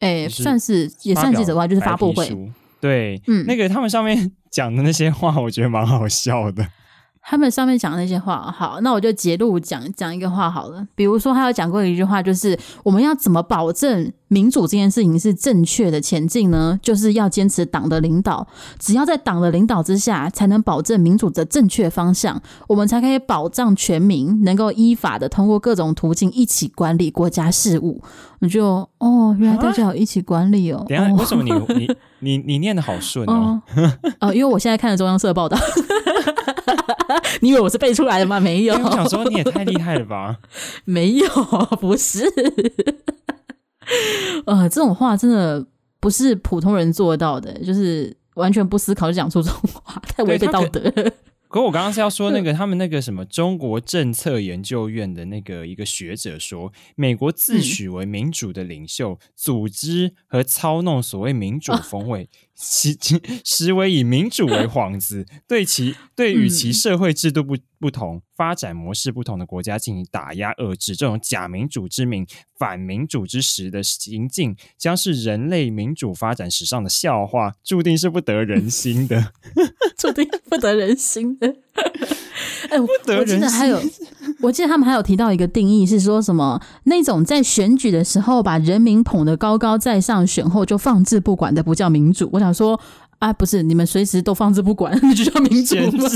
[0.00, 2.52] 哎、欸，算是也算记者会，就是发布会。
[2.82, 6.66] 对，嗯，那个他们上面讲的那些话，我觉得蛮好笑的。
[7.24, 10.86] 他们上面讲的那些话，好，那我就截录讲讲一个话好了。
[10.94, 16.78] 比如说，他有讲过一句话，就是我们要怎么保证民主这件事情是正确的前进呢？
[16.82, 18.46] 就是要坚持党的领导，
[18.78, 28.02] 只要在党的领导之下，才能保证民主的正确方向，我们才可以保障全民能够依法的通过各种途径一起管理国家事务。
[28.40, 30.84] 我就哦，原来大家要一起管理哦。
[30.88, 33.62] 等下，为什么你你你你念的好顺 哦？
[34.18, 35.56] 哦，因为我现在看了中央社报道。
[37.40, 38.38] 你以为我是背出来的吗？
[38.40, 38.74] 没有。
[38.74, 40.38] 我想说你也太厉害了吧？
[40.84, 41.26] 没有，
[41.80, 42.24] 不是。
[44.46, 45.66] 呃，这种话真的
[46.00, 50.92] 不是普通人做到的，就是完全不思考就讲出这种话，太违背道德。
[51.48, 62.22] 可我刚刚是要说那个他们那个什么中国政策研究院的那个一个学者说，美国自诩为民主的领袖，组织和操弄所谓民主峰会。
[62.22, 79.32] 啊其其实为以民主为幌子，对其对与其社会制度不不同、嗯、发展模式不同的国家进行打压遏制，这种假民主之名、反民主之实的行径，将是人类民主发展史上的笑话，注定是不得人心的，
[79.98, 81.56] 注定不得人心的。
[82.70, 83.36] 哎，不得人心。
[83.36, 83.82] 我记得还有，
[84.42, 92.28] 我记得他们还有提到一个定义，是说什么那种在选举的时候把人民捧得高高在上，选后就放置不管的，不叫民主。
[92.32, 92.78] 我想说
[93.20, 96.08] 啊，不是你们随时都放置不管，那就叫民主吗？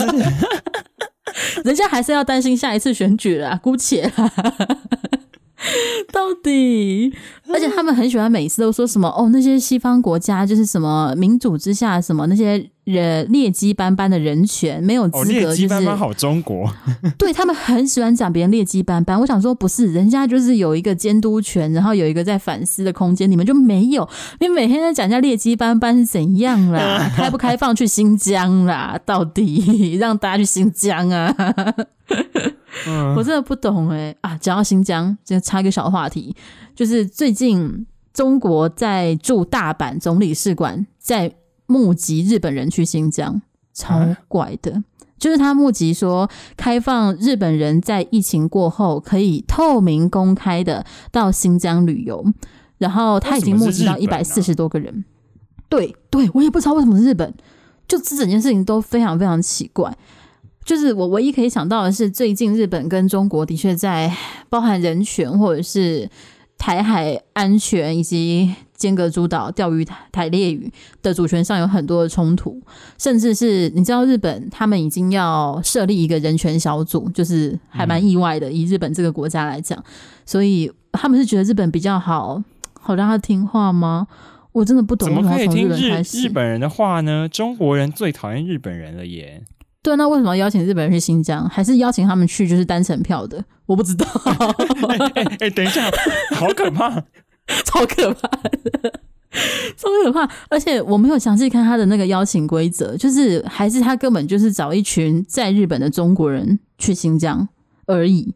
[1.64, 4.32] 人家还是要担心下一次选举啦，姑且啦。
[6.12, 7.12] 到底，
[7.52, 16.72] 而且他们很喜欢每次都说什么哦，那些西方国家就是什么民主之下什么那些人劣迹斑斑的人权没有资格，就是，劣迹斑斑好中国，
[17.18, 19.18] 对他们很喜欢讲别人劣迹斑斑。
[19.18, 24.08] 我想说不是，人家就是有一个监督权，然后有一个在反思的空间，你们就没有。
[24.38, 27.10] 你每天在讲人家劣迹斑斑是怎样啦？
[27.16, 28.96] 开不开放去新疆啦？
[29.04, 31.34] 到底让大家去新疆啊？
[33.16, 34.38] 我真的不懂哎、欸、啊！
[34.40, 36.36] 讲到新疆，就插一个小话题，
[36.72, 41.32] 就是最近中国在驻大阪总领事馆在
[41.66, 43.42] 募集日本人去新疆，
[43.74, 44.82] 超怪的。
[45.18, 52.24] 就是他募集说，开放日本人在疫情过后可以透明公开的到新疆旅游，
[52.76, 55.04] 然后他已经募集到一百四十多个人。
[55.70, 57.34] 对对，我也不知道为什么是日本，
[57.88, 59.96] 就这整件事情都非常非常奇怪。
[60.64, 64.14] 就是我唯一可以想到的是，最近日本跟中国的确在
[64.50, 66.10] 包含人权或者是
[66.58, 70.70] 台海安全以及尖阁诸岛、钓鱼台列屿
[71.02, 72.60] 的主权上有很多的冲突，
[72.98, 79.82] 甚至是你知道日本他们已经要设立一个人权小组，就是还蛮意外的，嗯、以日本这个国家来讲，
[80.24, 82.42] 所以他们是觉得日本比较好，
[82.78, 84.06] 好让他听话吗？
[84.52, 87.28] 我真的不懂，怎么可以听日日本人的话呢？
[87.28, 89.42] 中国人最讨厌日本人了耶。
[89.82, 91.48] 对，那为什么邀请日本人去新疆？
[91.48, 93.44] 还是邀请他们去就是单程票的？
[93.66, 94.06] 我不知道。
[94.88, 95.88] 哎哎哎，等一下，
[96.34, 96.88] 好可怕，
[97.64, 98.28] 超可怕
[98.64, 99.00] 的，
[99.76, 100.28] 超可怕！
[100.48, 107.48] 而且我没有详细看他的那个邀请规则，就是还是他根本就是找一群在日本的中国人去新疆
[107.86, 108.34] 而已。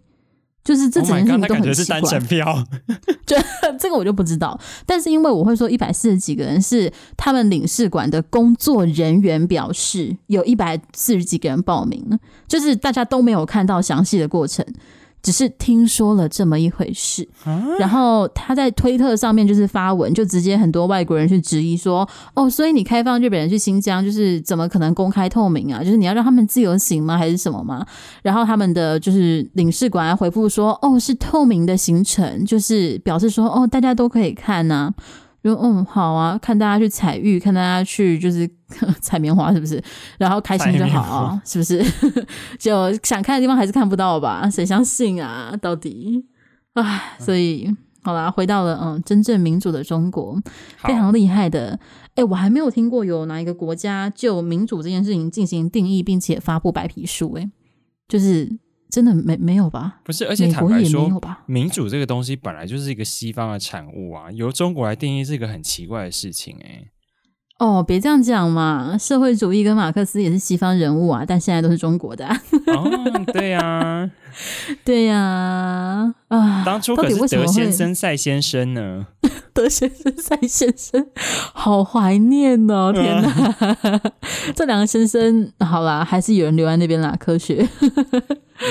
[0.63, 1.63] 就是这整件事情都很奇怪。
[1.63, 2.65] Oh、God, 是单程票，
[3.25, 3.35] 就
[3.79, 4.61] 这个我就不知道。
[4.85, 12.07] 但是因为我会说一百四十几个人是他们领事馆的工作人员表示，有一百四十几个人报名，
[12.47, 14.65] 就是大家都没有看到详细的过程。
[15.23, 25.85] 只是听说了这么一回事，啊、然后他在推特上面就是发文，就直接很多外国人去质疑说：“哦，所以你开放日本人去新疆，就是怎么可能公开透明啊？
[25.85, 27.19] 就是你要让他们自由行吗？
[27.19, 27.85] 还是什么吗？”
[28.23, 34.95] 然后他们的就是领事馆回复说：“哦，是透明的行程，就是表示说哦，大家都可以看呐、啊。”
[35.43, 38.49] 就嗯好啊，看大家去采玉，看大家去就是
[39.01, 39.83] 采棉花，是不是？
[40.19, 41.83] 然后开心就好啊，是不是？
[42.59, 44.49] 就想看的地方还是看不到吧？
[44.51, 45.57] 谁相信啊？
[45.61, 46.25] 到底
[46.75, 50.39] 唉，所以、嗯、好啦，回到了嗯，真正民主的中国，
[50.79, 51.79] 非常厉害的。
[52.17, 57.33] 哎，我还没有听过有哪一个国家就民主这件事情进行定义，并且发布白皮书。
[57.35, 57.51] 哎，
[58.07, 58.59] 就是。
[58.91, 60.01] 真的没没有吧？
[60.05, 61.09] 不是，而且坦白说，
[61.47, 66.89] 民主这个东西本来就是一个西方的产物啊，由中国来定义是一个很奇怪的事情哎、欸。
[67.61, 72.35] 哦，别这样讲嘛，社会主义跟马克思也是西方人物啊，但现在都是中国的、啊。
[72.69, 74.11] 哦，对呀、啊，
[74.83, 79.09] 对呀、啊，啊，当初可是德先生、赛先生呢？
[79.53, 81.07] 德先生、赛先生，
[81.53, 82.93] 好怀念哦！
[82.95, 84.01] 天哪，嗯、
[84.57, 87.15] 这两个先生，好啦，还是有人留在那边啦。
[87.21, 87.69] 科学，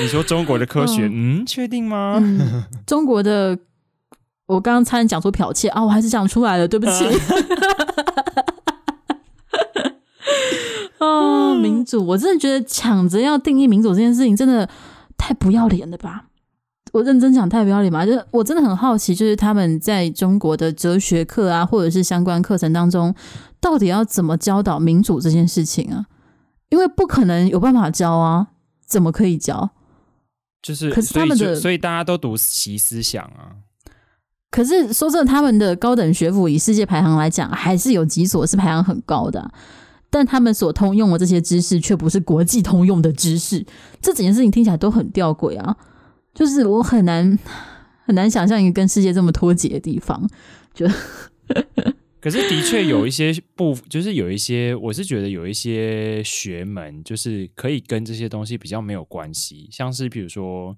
[0.00, 2.64] 你说中国的科学，嗯，确定吗、嗯？
[2.84, 3.56] 中国的，
[4.46, 7.04] 我刚刚差点讲出剽窃啊，我还是讲出来了，对不起。
[10.98, 14.68] 啊，民主，我真的觉得抢着要定义民主这件事情，真的
[15.16, 16.26] 太不要脸了吧！
[16.92, 18.04] 我认真讲，太不要脸嘛！
[18.04, 23.14] 就是我真的很好奇，就是他们在中国的哲学课啊，或者是相关课程当中，
[23.60, 26.06] 到底要怎么教导民主这件事情啊？
[26.68, 28.48] 因为不可能有办法教啊，
[28.86, 29.70] 怎么可以教？
[30.60, 33.64] 就是，可是他们的，所以大家都读习思想啊。
[34.50, 39.48] 可是说真的，他们的高等学府以世界排行来讲，还是有几所是排行很高的，
[40.10, 43.64] 但他们所通用的这些知识，却不是国际通用的知识。
[44.02, 45.76] 这几件事情听起来都很吊诡啊！
[46.34, 47.38] 就是我很难
[48.04, 50.28] 很难想象一个跟世界这么脱节的地方，
[50.74, 50.86] 就
[52.20, 60.76] 可是的确有一些不，就是有一些，我是觉得有一些学门，就是可以跟这些东西比较没有关系，像是比如说，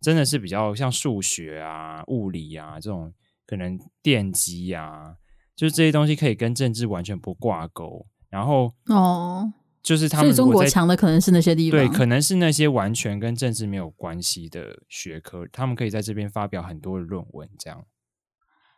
[0.00, 3.12] 真的是比较像数学啊、物理啊这种，
[3.46, 5.14] 可能电机啊，
[5.56, 9.52] 就是这些东西可以跟政治完全不挂钩，然后哦。
[9.82, 17.84] 就是他们，所以中国强的可能是那些地方，对，可能是那些完全跟政治没有关系的学科，他们可以在这边发表很多的论文，这样。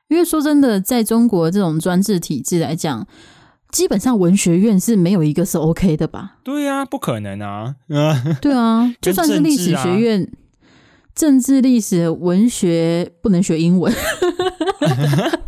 [0.09, 3.09] 因为说真的，在中国这种专制体制来讲，
[3.73, 6.41] 基本上文学院是没有一个是 OK 的吧？
[6.45, 7.77] 对呀、啊，不可能啊！
[8.43, 10.31] 对啊，就算是历史学院，
[11.15, 13.91] 政治、历史、文学不能学英文。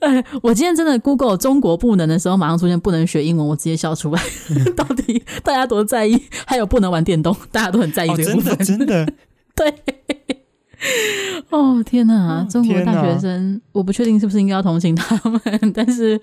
[0.00, 4.22] 哎， 我今天真的 Google 中国不能的时候，马上出现不能学英文，我直接笑出来。
[4.76, 6.20] 到底大家多在意？
[6.46, 8.52] 还有不能玩电动， 大家都很在意这个部分。
[8.52, 9.12] 哦、真的，真的，
[9.54, 9.74] 对。
[11.48, 15.40] 哦天哪，中国大学生，我不确定是不是应该要同情他们，
[15.72, 16.20] 但是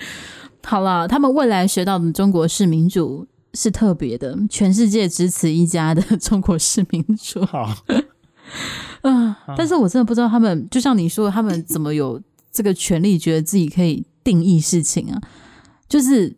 [0.63, 7.43] 好了，他们未来学到的中国式民主是特别的，全世界只此一家的中国式民主。
[7.45, 7.73] 好
[9.01, 12.21] 啊，但是我真的不知道他们，就像你说的，他们怎么有。
[12.51, 15.21] 这个权利觉得自己可以定义事情啊，
[15.87, 16.35] 就是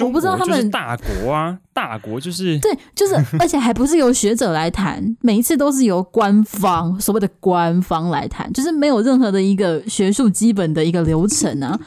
[0.00, 11.80] 我不知道他们大国啊，大国就是对，就是 而且还不是由学者来谈，每一次都是由官方所谓的官方来谈，就是没有任何的一个学术基本的一个流程啊，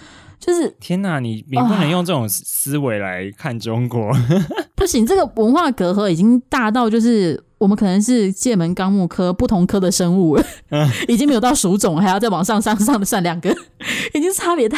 [0.46, 4.12] 就是天哪，你你不能用这种思维来看中国，
[4.76, 7.44] 不行，这个文化隔阂已经大到就是。
[7.60, 10.38] 我们可能是界门纲目科不同科的生物，
[10.70, 13.56] 嗯、 已经没有到属种，还要再往上上上的算两个，
[14.14, 14.78] 已经差别太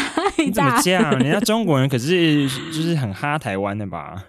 [0.53, 0.53] 大。
[0.53, 1.17] 怎么这样？
[1.17, 4.23] 人家中国人可是就是很哈台湾的吧？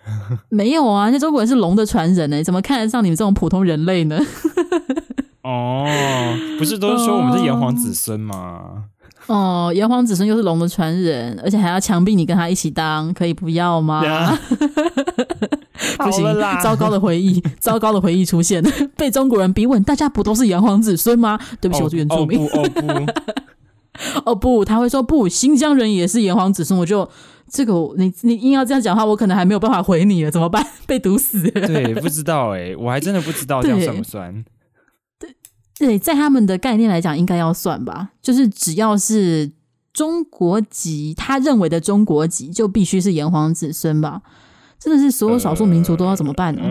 [0.48, 4.18] 没有啊，人家中国人是龙的传人呢，怎么看得上你们这种普通人类呢？
[5.42, 5.86] 哦，
[6.58, 8.84] 不是都是说我们是炎黄子孙吗？
[9.34, 14.04] 哦，炎黄子孙又是龙的传人，而且还要强逼你跟他一起当，可以不要吗？
[14.06, 14.38] 啊、
[15.98, 16.24] 不行，
[16.62, 18.62] 糟糕的回忆，糟糕的回忆出现，
[18.96, 21.38] 被中国人逼问，大家不都是炎黄子孙吗？
[21.60, 22.38] 对不起，哦、我是原住民。
[22.40, 22.68] 哦不，哦
[24.24, 27.08] 不，哦不，他会说不，新疆人也是炎黄子孙，我就
[27.50, 30.64] 这个你你硬要这样讲话，我可能还没有办法回你了，怎么办？
[30.86, 31.66] 被毒死了。
[31.66, 34.44] 对，不知道哎、欸，我还真的不知道这样算不算？
[35.78, 38.10] 对，在他们的概念来讲，应该要算吧。
[38.22, 39.52] 就是只要是
[39.92, 44.22] 中国籍，他认为的中国籍，就必须是炎黄子孙吧？
[44.78, 46.62] 真的是所有少数民族都要怎么办呢？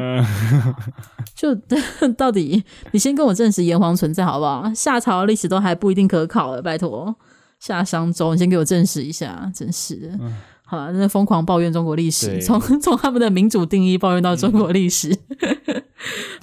[1.36, 1.54] 就
[2.18, 4.72] 到底，你先跟我证实炎黄存在好不好？
[4.74, 7.16] 夏朝的历史都还不一定可考了，拜托。
[7.60, 10.10] 夏商周，你先给我证实一下，真是的。
[10.22, 10.34] 嗯、
[10.64, 15.10] 好了，那疯狂抱怨中国历史，从 从他们的民主定义抱怨到中国历史。
[15.30, 15.84] 嗯、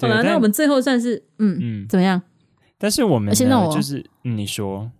[0.01, 2.21] 好了，那我们最后算是嗯嗯怎么样？
[2.83, 4.91] 但是我们现在就是你说。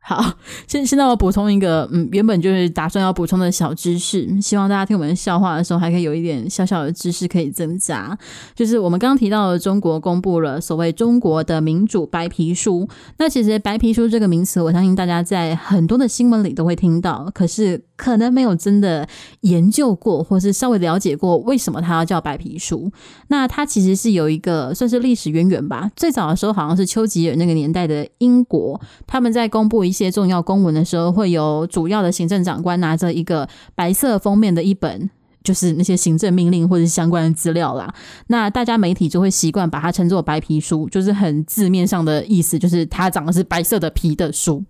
[0.00, 0.32] 好，
[0.66, 8.18] 现现在我补充一个，嗯，原本就是打算要补充的小知识，希望大家听我们笑话的时候，还可以有一点小小的知识可以增加。
[8.56, 12.88] 就是我们刚刚提到的，中国公布了所谓中国的民主白皮书。
[13.18, 19.06] 那其实白皮书这个名词，我相信大家在很多的新闻里都会听到，可是可能没有真的
[19.40, 22.90] 研究过，或是稍微了解过为什么它要叫白皮书。
[23.26, 25.90] 那它其实是有一个算是历史渊源吧。
[25.96, 35.10] 最早的时候好像是丘吉尔那个年代的英国，他们在公布一些重要公文的时候，会有主要的行政长官拿着一个白色封面的一本。
[35.42, 37.92] 就是那些行政命令或者是相关的资料啦，
[38.26, 44.62] 那大家媒体就会习惯把它称作白皮书，就是很字面上的意思，就是它长的是白色的皮的书。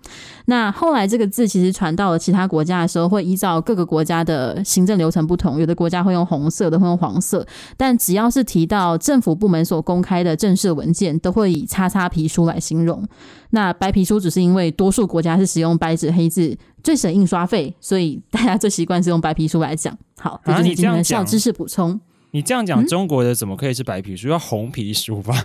[0.46, 7.46] 那后来这个字其实传到了其他国家的时候，会依照各个国家的行政流程不同，有的国家会用红色的，会用黄色，
[7.76, 13.06] 但只要是提到政府部门所公开的正式文件，都会以“叉叉皮书”来形容。
[13.50, 16.56] 那白皮书只是因为多数国家是使用白纸黑字，
[16.88, 19.94] 最省印刷费，所以大家最习惯是用白皮书来讲。
[20.18, 21.90] 好，这就是今天的小知识补充。
[21.90, 24.28] 啊、你这样讲，中国的怎么可以是白皮书？
[24.28, 25.44] 嗯、要红皮书吧？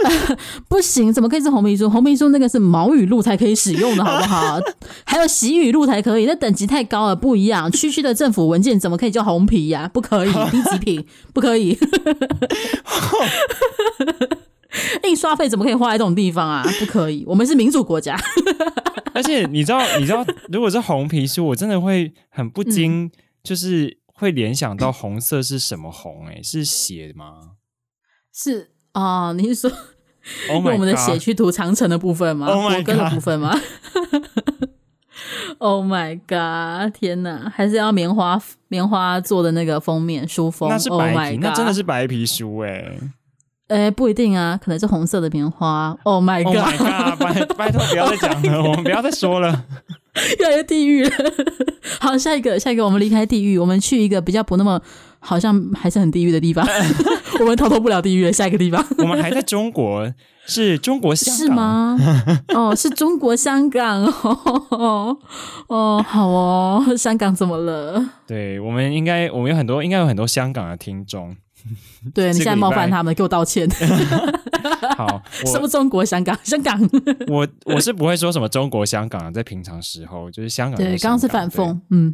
[0.68, 1.88] 不行，怎么可以是红皮书？
[1.88, 4.60] 红皮书那个是毛语录才可以使用的，好不好？
[5.06, 7.72] 还有习语录才可以，那等级太高了，不一样。
[7.72, 9.88] 区区的政府文件怎么可以叫红皮呀、啊？
[9.88, 11.78] 不可以， 低级品，不可以。
[15.04, 16.64] 印刷费怎么可以花在这种地方啊？
[16.80, 18.18] 不可以，我们是民主国家。
[19.14, 23.10] 而且你知道，你知道，如果是红皮书，我真的会很不禁，
[23.42, 26.34] 就是会联想到红色是什么红、欸？
[26.34, 27.52] 哎，是血吗？
[28.34, 29.70] 是啊、呃，你是说
[30.52, 32.46] 用我们的血去涂长城的部分吗？
[32.46, 33.58] 国歌的部分吗
[35.58, 36.92] ？Oh my god！
[36.92, 40.68] 天哪，还是要棉花棉花做的那个封面书封？
[40.68, 42.98] 那是白皮，oh、那真的是白皮书哎、欸。
[43.68, 45.96] 哎，不一定啊，可能是红色的棉花。
[46.04, 47.18] Oh my god！Oh my god！
[47.18, 49.64] 拜 拜托，不要再讲了，我们不要再说了，
[50.38, 51.10] 越来越地狱了。
[52.00, 54.80] 好，下一个，下一个，我们离开地狱，我们去一个比较不那么
[55.18, 56.64] 好像还是很地狱的地方。
[57.40, 58.84] 我们逃脱不了地狱了，下一个地方。
[58.98, 60.12] 我们还在中国，
[60.46, 61.98] 是中国香港是吗？
[62.54, 65.18] 哦，是中国香港哦。
[65.66, 68.10] 哦，好哦，香港怎么了？
[68.28, 71.36] 对，我们应该，我们有很多，应该有很多香港的听众。
[72.14, 73.68] 对，你现在冒犯他们，给我道歉。
[74.96, 76.36] 好，什么中国香港？
[76.42, 76.80] 香港，
[77.28, 80.78] 我我是不会说什么中国香港啊，在平常时候就是香港。
[80.78, 81.78] 对，刚刚是反讽。
[81.90, 82.12] 嗯，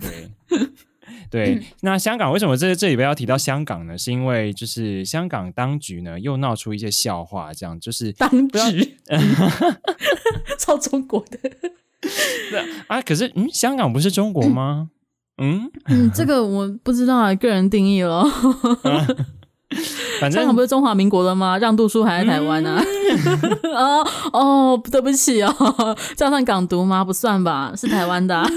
[1.31, 1.63] 对对。
[1.81, 3.97] 那香港为什么这这里边要提到香港呢？
[3.97, 8.97] 是因为就是香港当局呢又闹出一些笑话，这样就是当局
[10.59, 11.39] 超中国的。
[12.89, 14.91] 啊，可是嗯，香港不是中国吗？
[15.39, 18.23] 嗯嗯，这个我不知道啊，个人定义了。
[20.21, 21.59] 反正香港不是中华民国的吗？
[21.59, 22.85] 让渡书还在台湾呢、啊。
[23.73, 25.55] 哦 哦，对不起哦，
[26.17, 27.05] 加上港独吗？
[27.05, 28.49] 不算吧，是台湾的、啊。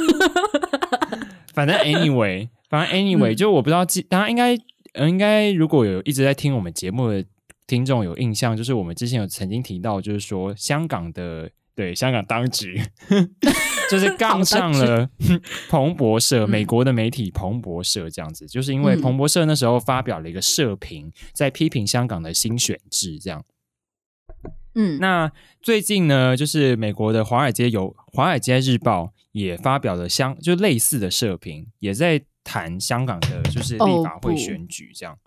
[1.53, 4.57] 反正 anyway，反正 anyway，、嗯、就我不知道，大家应该
[5.07, 7.23] 应该如果有一直在听我们节目的
[7.67, 11.49] 听众有印象，就是我们之前有曾经提到，就是说香港的。
[11.75, 12.81] 对，香港当局
[13.91, 15.09] 就是 杠上了
[15.69, 23.43] 彭博社，美国的媒体彭博社这样子，就是因为彭博社那时候发表了一个社评，在批评香港的新选制这样。
[24.73, 25.29] 嗯，那
[25.61, 29.03] 最近呢，就是美国的华尔街有《华尔街日报》
[29.33, 35.17] 也发表了相就类似的社评，也在谈香港的就是立法会选举这样。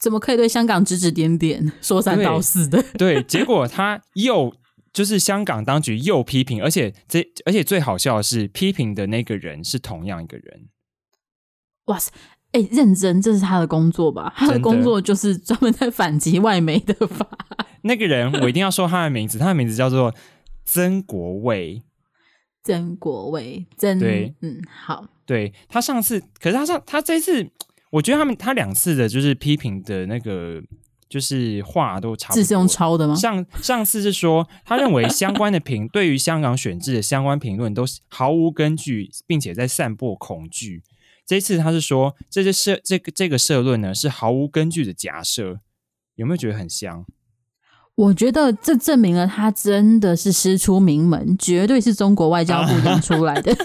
[0.00, 2.82] 怎么可以对香港指指点点、说三道四的？
[2.98, 4.52] 对，结果他又。
[4.94, 10.68] 就是香港当局又批评，而且这而且最好笑的是，批评的那个人是同样一个人。
[11.86, 12.10] 哇塞，
[12.52, 14.32] 哎、欸，认真，这是他的工作吧？
[14.36, 17.28] 他的工作就是专门在反击外媒的吧？
[17.82, 20.14] 那个人我一定要说他的名字，他的名字叫做
[20.64, 21.82] 曾国卫。
[22.62, 27.50] 曾国卫，曾对，嗯，好，对他上次，可是他上他这次，
[27.90, 30.62] 我觉得他们他两次的就是批评的那个
[31.14, 33.14] 就是话都差不多，字是用抄的吗？
[33.14, 40.82] 上上次是说他认为相关的评 对于香港选制的相关评论都毫无根据，并且在散播恐惧。
[41.24, 45.60] 这次他是说这些社这个这个社论呢是毫无根据的假设，
[46.16, 47.06] 有没有觉得很像？
[47.96, 53.56] 我觉得这证明了他真的是师出名门，绝对是中国外交部养出来的，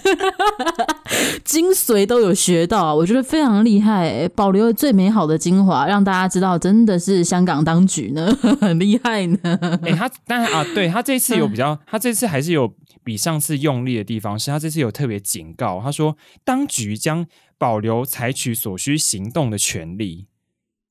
[1.44, 9.40] 精髓都有学到，我觉得非常厉害，保留了最美好的精华，让大家知道真的是香港当局呢， 很厉害呢。
[9.82, 12.72] 哎、欸，他当然啊，对他这次有比较，他这次还是有
[13.04, 16.16] 比上次用力的地方，是他这次有特别警告，他说
[16.46, 17.26] 当局将
[17.58, 20.28] 保留采取所需行动的权利。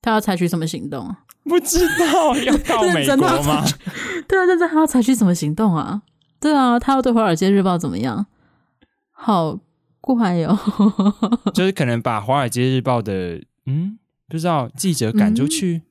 [0.01, 1.19] 他要采取什么行动啊？
[1.43, 3.63] 不知道要到美国吗？
[4.27, 6.01] 对啊，但是他要采取什么行动啊？
[6.39, 8.25] 对啊，他要对《华尔街日报》怎么样？
[9.11, 9.59] 好
[9.99, 11.13] 怪哟、哦，
[11.53, 13.97] 就是可能把《华尔街日报》的嗯，
[14.27, 15.81] 不知道记者赶出去、嗯。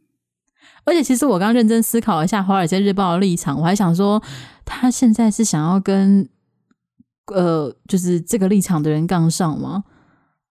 [0.85, 4.23] 而且，其实我刚认真思考一下《华尔街日报》的立场，我还想说，
[4.65, 6.27] 他现在是想要跟
[7.27, 9.85] 呃，就是这个立场的人杠上吗？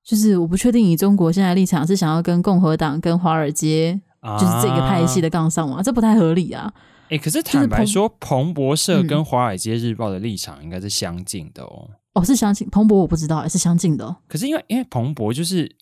[0.08, 4.00] 就是我不确定，以中国现在立场是想要跟共和党、跟华尔街。
[4.20, 6.70] 就是这个派系的杠上吗，啊、这不太合理啊！
[7.04, 11.90] 哎、欸，可是坦白说，彭博社跟《华尔街日报》的立场应该是相近的哦。
[12.14, 12.68] 哦，是相近。
[12.70, 14.18] 彭博我不知道，还是相近的、哦。
[14.28, 15.74] 可是因为因为彭博就是，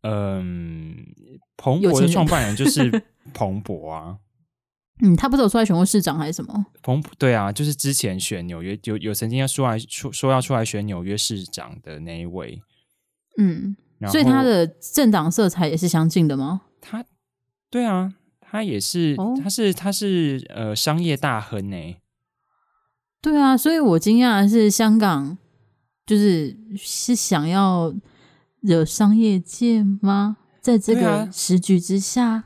[0.00, 4.16] 嗯、呃，彭博的创办人就是 彭博啊。
[5.02, 6.66] 嗯，他不是有出来选过市长还是什么？
[6.82, 12.60] 彭博对啊，就是之前选纽约有有曾经要出来说说要出来选纽约市长的那一位。
[13.38, 13.76] 嗯，
[14.08, 16.62] 所以他的政党色彩也是相近的吗？
[16.80, 17.04] 他。
[17.70, 21.96] 对啊，他也是，哦、他是他是呃商业大亨呢。
[23.20, 25.36] 对啊，所以我惊讶的是香港
[26.06, 27.92] 就是是想要
[28.60, 30.36] 惹商业界吗？
[30.60, 32.44] 在这个时局之下，啊、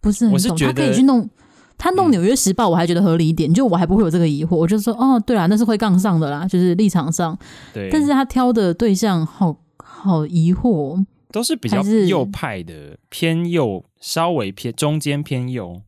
[0.00, 0.56] 不是很懂。
[0.58, 1.30] 他可以去弄，
[1.78, 4.56] 他弄《纽约时报》，我还觉得合理一点，嗯、就我还不会有这个疑惑。
[4.56, 7.38] 我就说，哦，对啦，那是会杠上的啦，就是立场上。
[7.72, 9.56] 对，但是他挑的对象好
[10.00, 11.04] 好疑惑。
[11.32, 15.80] 都是比较右派的，偏右，稍微偏中间偏右，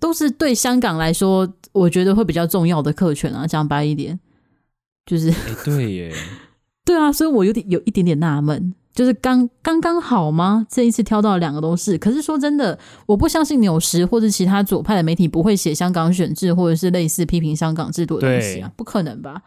[0.00, 3.46] 都是对香港来说，我觉得会比较重要的客群啊。
[3.46, 4.18] 讲白一点，
[5.04, 6.14] 就是， 欸、对耶，
[6.86, 10.66] 对啊，所以我有点有一点点纳闷，就是刚刚刚好吗？
[10.70, 19.42] 这一次挑到两个都是，可是说真的，我不相信纽时或者其他左派的媒体不会写香港选制或者是类似批评香港制度的东西啊，不可能吧？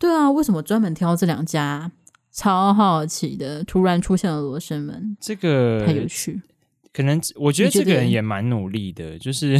[0.00, 1.92] 对啊，为什么专门挑这两家？
[2.34, 6.42] 超好奇的，突然出现了罗生门，这个太有趣。
[6.92, 9.56] 可能我觉得这个人也蛮努力的，就是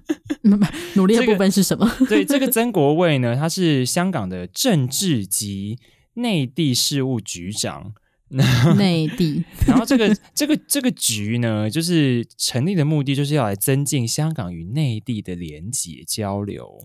[0.96, 1.86] 努力的部分是什么？
[2.00, 5.78] 这个、对，这个曾国卫呢，他是香港的政治及
[6.14, 7.92] 内地事务局长。
[8.76, 16.84] 内地，然后这个这个这个局呢，就是成立的目的就是要来增进香港与内地的连结交流。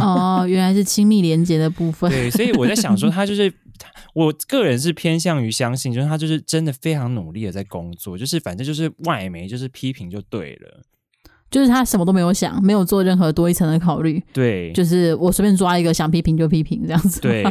[0.00, 2.10] 哦，原来是亲密连结的部分。
[2.10, 3.52] 对，所以我在想说，他就是。
[4.14, 10.82] 我个人是偏向于相信，就是他就是真的非常努力的在工作，就是反正就是外媒就是批评就对了，
[11.50, 17.20] 就是他什么都没有想，没有做任何多一层的考虑，对，就是我随便抓一个想批评就批评这样子。
[17.20, 17.44] 对，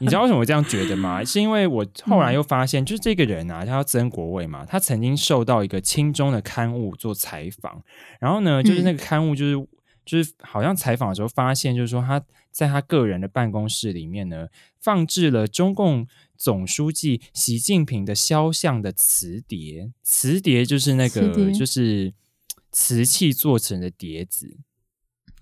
[0.00, 1.22] 你知道为什么我这样觉得吗？
[1.24, 7.82] 是因为我后来又发现，就是这个人啊，他叫曾国卫嘛，他曾经受到一个亲中的刊物做采访，
[8.20, 9.56] 然后呢，就是那个刊物就是。
[9.56, 9.68] 嗯
[10.04, 14.48] 就是好像采访的时候发现，就是说他在他个人的办公室里面呢，
[14.80, 22.12] 放置了中共总书记习近平的肖像的瓷碟，瓷碟就是那个就是
[22.72, 24.56] 瓷器做成的碟子，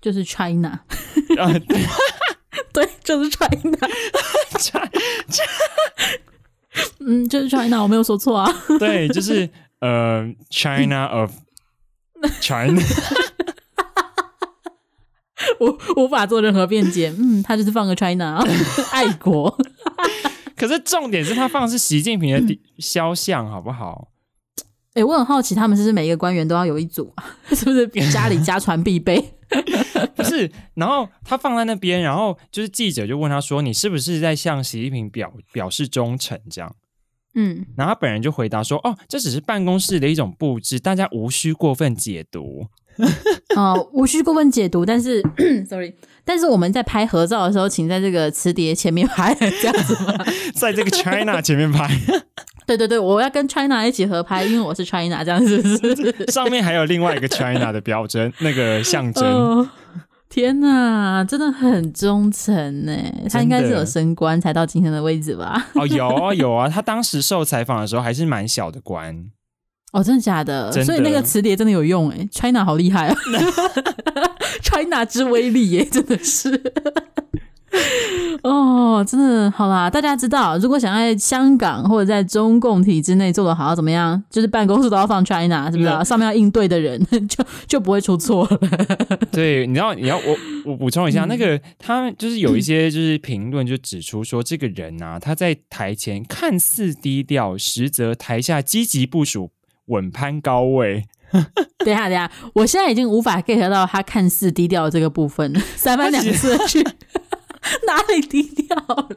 [0.01, 0.83] 就是 China，
[2.73, 3.77] 对，就是 China，
[6.99, 9.49] 嗯，就是 China，我没有说错啊，对，就是
[9.79, 11.33] 呃，China of
[12.41, 12.81] China。
[15.59, 17.13] 我无法做任何辩解。
[17.17, 18.43] 嗯，他就是放个 China，
[18.91, 19.57] 爱国。
[20.55, 24.09] 可是重点是他放的是习近平的肖像，好不好？
[24.93, 27.13] 哎、欸，我很好奇，他们是不是每一个官员都要有一组？
[27.51, 29.33] 是不是家里家传必备？
[30.15, 30.51] 不是。
[30.73, 36.75] 然后他放在那边，然后就是记者就问他说：“你是不是在向习近平表表示忠诚？”这样。
[37.35, 42.67] 嗯，然后他本人就回答说：“哦，这只是办公室的一种布置，大家无需过分解读。”
[43.55, 45.21] 哦、 呃，无需过分解读，但是，
[45.67, 45.93] sorry，
[46.25, 50.13] 但是我们在拍合照的时候，请在这个磁碟前面拍，这样子吗？
[50.55, 51.89] 在这个 China 前面拍，
[52.67, 56.25] 对对对，我要跟 China 一起合拍，因为我是 China，这样子是不是？
[56.31, 59.69] 上面还有另外一个 China 的标针，那个象征、呃。
[60.29, 62.93] 天哪，真的很忠诚呢。
[63.31, 65.69] 他应该是有升官才到今天的位置吧？
[65.73, 69.25] 哦，有啊有啊，他当时受采访的时候还是蛮小的官。
[69.91, 70.71] 哦，真的假的？
[70.71, 73.15] 的所以那个磁碟真的有用哎，China 好厉害啊，
[74.61, 76.61] China 之威力耶， 真的是。
[78.41, 79.89] 哦，真的好啦！
[79.89, 84.21] 大家知道，如果想在香港或者在中共体制内做的好，怎么样？
[84.29, 86.03] 就是办公室都要放 China，是不是、啊？
[86.03, 88.59] 上面要应对的人 就就不会出错了。
[89.31, 99.51] 对，你知道，你要我我补充一下，嗯、那个他就是有一些就是评论就指出说，这个人啊，他在台前看似低调，实则台下积极部署，
[99.89, 101.05] 稳攀高位。
[101.85, 106.83] 等一下，等一下，我现在已经无法 get 到他看似低调的这个部分了， 三番两次去。
[107.85, 109.09] 哪里低调了？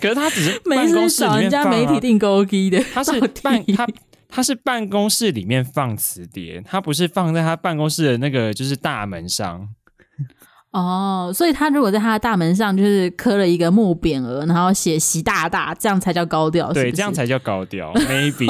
[0.00, 3.86] 可是他只是办公室里面放、啊、人家媒体订购机的，他是办他
[4.28, 9.68] 他是办公室里面放磁碟，他不是放在他办公室的那个就是大门上。
[10.74, 17.92] 哦，所以他如果在他的大门上就是刻了一个木匾额，然后写“习大大”，这样才叫高调，对，是是这样才叫高调。
[18.10, 18.46] Maybe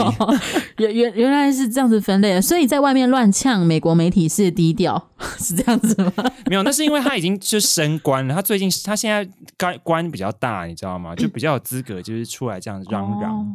[0.79, 6.13] 原原原来是这样子分类的，所以在外面乱呛美国媒体是低调， 是这样子吗？
[6.47, 11.15] 没有，那是因为他已经就升官了，他最近他现在官官比较大，你知道吗？
[11.15, 13.33] 就比较有资格，就是出来这样嚷嚷。
[13.35, 13.47] 哦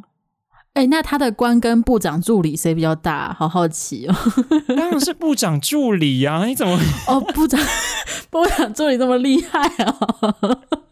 [0.80, 3.36] 哎、欸，那他的官跟部长助理谁比较大？
[3.38, 4.15] 好好奇哦。
[4.77, 6.45] 当然是部长助理呀、啊！
[6.47, 6.80] 你怎么？
[7.05, 7.59] 哦，部长，
[8.32, 9.97] 部长助理这么厉害啊！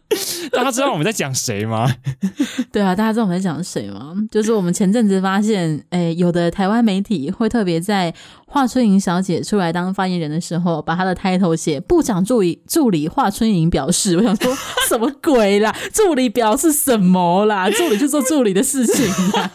[0.50, 1.94] 大家知道我们在讲谁吗？
[2.72, 4.14] 对啊，大家知道我们在讲谁吗？
[4.30, 8.12] 就是我们前阵子发现，哎、有的台湾媒体会特别在
[8.46, 14.16] 华春莹小姐出来当发言人的时候，把她的 title 写“部长助理助理华春莹表示”。
[14.18, 14.50] 我想说
[14.88, 15.74] 什么鬼啦？
[15.92, 17.68] 助理表示什么啦？
[17.70, 19.50] 助理就做助理的事情啦。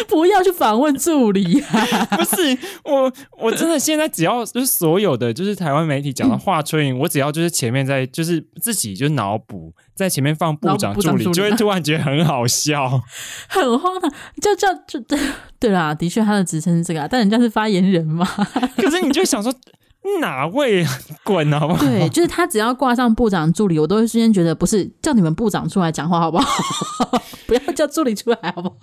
[0.08, 2.06] 不要去访问助理啊！
[2.16, 13.00] 不是我，我真的现在只要就是所有的就是台湾媒体讲的华春莹，我只要就是前面在就是自己就脑补在前面放部长助理，就会突然觉得很好笑，
[13.48, 14.10] 很荒唐。
[14.40, 15.18] 就叫就对
[15.58, 18.26] 对啦，的确他的职称是这个，但人家是发言人嘛。
[18.76, 19.52] 可是你就想说。
[20.20, 20.84] 哪位
[21.22, 21.84] 滚好不好？
[21.84, 26.46] 对， 就是他只要挂上部长助理，我都会瞬间觉得不是叫你们部长出来讲话好不好？
[27.46, 28.76] 不要叫助理出来好不好？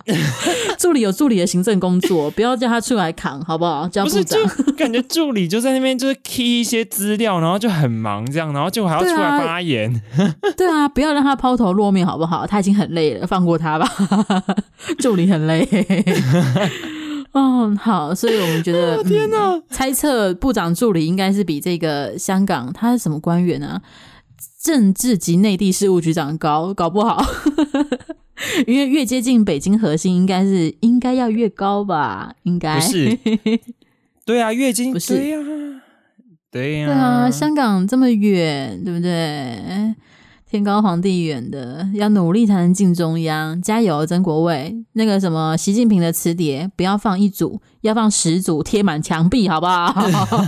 [0.78, 3.88] 助理有助理的行政工作，不要叫他出来扛好不好？
[3.88, 4.40] 叫部长，
[4.76, 9.90] 感觉助理就在那边就是 key 一些资料，然后就很忙这样，然后就还要出来发言。
[10.16, 12.46] 对啊，对啊，不要让他抛头露面好不好？
[12.46, 13.88] 他已经很累了，放过他吧。
[15.00, 15.66] 助理很累。
[17.32, 23.80] 哦，好，所以我们觉得，哦、天哪、嗯，猜测部长助理应该是比这个香港他是什么官员啊？
[24.62, 27.22] 政治及内地事务局长高，搞不好，
[28.66, 32.34] 因为越接近北京核心，应该是应该要越高吧？
[32.42, 33.18] 应该不是？
[34.26, 35.16] 对啊，越近不是？
[35.16, 35.82] 对呀、啊，
[36.50, 39.94] 对呀，对啊，香港这么远，对不对？
[40.50, 44.74] 天高皇帝远的，要努力才能进中央，加油，曾国卫。
[44.94, 49.94] 那个什么，习近平的磁碟不要放一组，要放十组，贴满墙壁，好不好？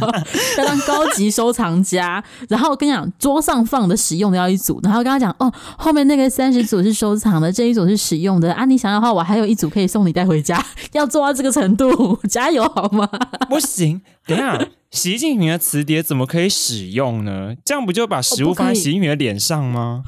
[0.56, 2.24] 要当高级收藏家。
[2.48, 8.64] 然后我跟你讲，桌上放的使用的要一组，然后跟他讲，哦，后面那个三十组是收藏的，这一组是使用的啊。
[8.64, 10.64] 你想要的话，我还有一组可以送你带回家。
[10.92, 13.06] 要做到这个程度， 加油好吗？
[13.50, 14.58] 不行，等一下。
[14.90, 17.54] 习近平的磁碟怎么可以使用呢？
[17.64, 20.02] 这样不就把食物放在习近平的脸上吗？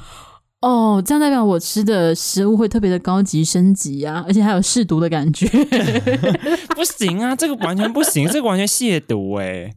[0.61, 5.47] 哦，这样代表我吃的食物会特别的高级升级啊，而且还有试毒的感觉。
[6.75, 9.75] 不行啊，这个完全不行，这个完全亵渎哎、欸！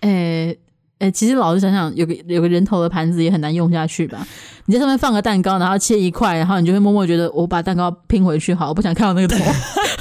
[0.00, 0.56] 哎
[0.98, 4.26] 哎、其实老实想想，有个有个人头的盘子也很难用下去吧？
[4.64, 9.44] 你在上面放个蛋糕，然后切一块，然后你就会默默觉得我把蛋糕拼回去好，我不想看到那个头。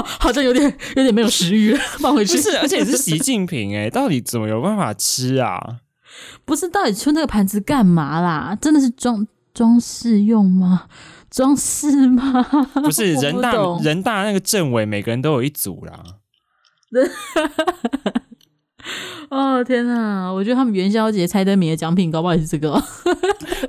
[0.20, 0.64] 好像有点
[0.96, 2.36] 有点没有食欲， 放回去。
[2.36, 5.58] 不是，而且是习近平哎、欸， 到底怎么有办法吃啊？
[6.44, 8.56] 不是，到底出那个盘子干嘛啦？
[8.60, 10.84] 真的是装装饰用吗？
[11.30, 12.42] 装饰吗？
[12.74, 16.02] 不是，人大人大那个政委每个人都有一组啦。
[19.30, 20.30] 哦天哪！
[20.30, 22.72] 我觉得他们元宵节猜灯谜的奖品搞不好也是这个，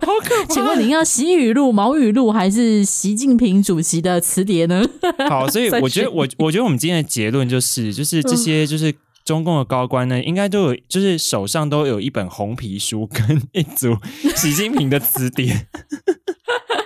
[0.02, 0.54] 好可怕。
[0.54, 4.84] 请问您要习语录、毛语录还是习近平主席的词典呢？
[5.30, 13.96] 好，所以我觉得我我觉得我们今天的结论就是，就是这些就是中共的高官呢，应该都有，就是手上都有一本红皮书跟一组
[14.36, 15.68] 习近平的磁碟。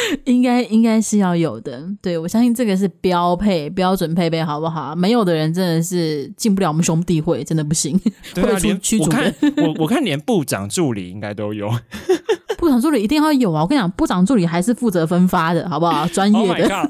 [0.24, 4.94] 应该应该是要有的，对，我相信这个是标配标准配备，好不好？
[4.94, 8.00] 没有的人真的是进不了我们兄弟会，真的不行。
[8.34, 11.70] 对啊， 连我看我我看连部长助理应该都有，
[12.58, 13.62] 部长助理一定要有啊！
[13.62, 16.06] 我跟你讲，部长助理还是负责分发的，好不好？
[16.08, 16.86] 专业的，oh、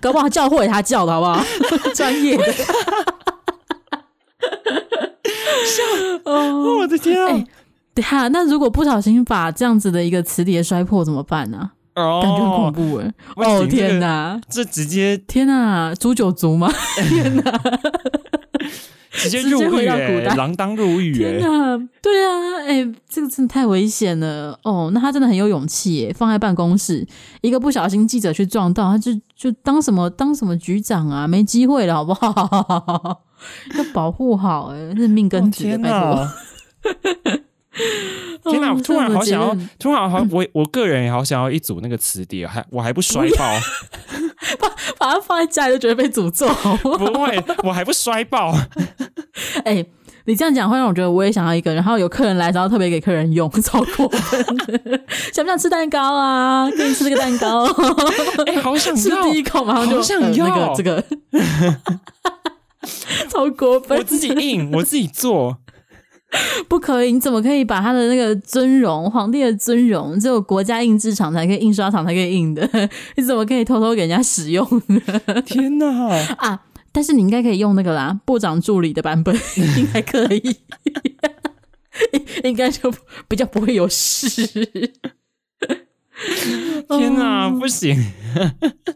[0.00, 1.44] 搞不好教会他叫的好不好？
[1.94, 2.44] 专业的。
[5.66, 5.82] 笑
[6.24, 7.28] 哦哦，我的天啊！
[7.30, 7.46] 哎
[7.94, 11.72] 等下，那如果不小心把这样子的一个磁碟摔破怎么办呢、啊？
[11.94, 13.14] 哦，感觉很恐怖哎！
[13.36, 16.70] 哦天哪，这直接天哪，诛九族吗？
[17.08, 17.60] 天哪，
[19.12, 22.30] 直接入狱哎、到古代锒铛入狱哎、天哪，对啊，
[22.66, 24.90] 哎、这个真的太危险了哦。
[24.92, 27.06] 那他真的很有勇气耶，放在办公室，
[27.42, 33.22] 一个不小心记者去撞到，他就就当什么当什么局长啊，没机会了，好不好？
[33.78, 36.28] 要保护好哎，是命根子的，哦、天拜托。
[38.44, 38.72] 天哪！
[38.72, 43.44] 哦突然好想要突然好，我我个人也好想要一组那个磁碟，还我还不摔爆，
[44.58, 44.68] 把
[44.98, 46.46] 把它放在家里就觉得被诅咒。
[46.82, 48.54] 不会，我还不摔爆。
[49.64, 49.84] 哎、
[50.26, 54.44] 你这样讲会让我觉得我也想要一个，然后有客人来，然后特别给客人用，超过分。
[55.32, 56.70] 想不想吃蛋糕啊？
[56.70, 57.64] 给你吃这个蛋糕。
[58.46, 61.04] 哎、好想吃，第一口马上就好想要、呃、那个这个，
[63.28, 63.98] 超过分。
[63.98, 65.58] 我自己印，我自己做。
[66.68, 67.12] 不可以！
[67.12, 72.68] 你怎么可以把他的那个尊荣，皇帝的尊荣，只有国家印制厂才可以，印刷厂才可以印的？
[73.16, 75.00] 你怎么可以偷偷给人家使用呢？
[75.46, 75.86] 天哪！
[76.38, 76.62] 啊！
[76.92, 80.56] 但是你应该可以用那个啦，部长助理的版本应该可以，
[82.44, 82.92] 应该就
[83.26, 84.92] 比较不会有事。
[86.88, 87.96] 天哪，不行！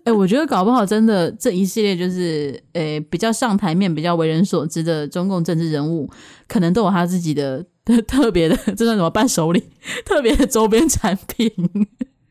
[0.04, 6.10] 哎、欸，我觉得搞不好真的这一系列就是，诶、欸，比较上台面、比较为人所知的中共政治人物，
[6.46, 7.64] 可能都有他自己的
[8.06, 9.62] 特别的，这算什么伴手礼？
[10.04, 11.50] 特别的周边产品，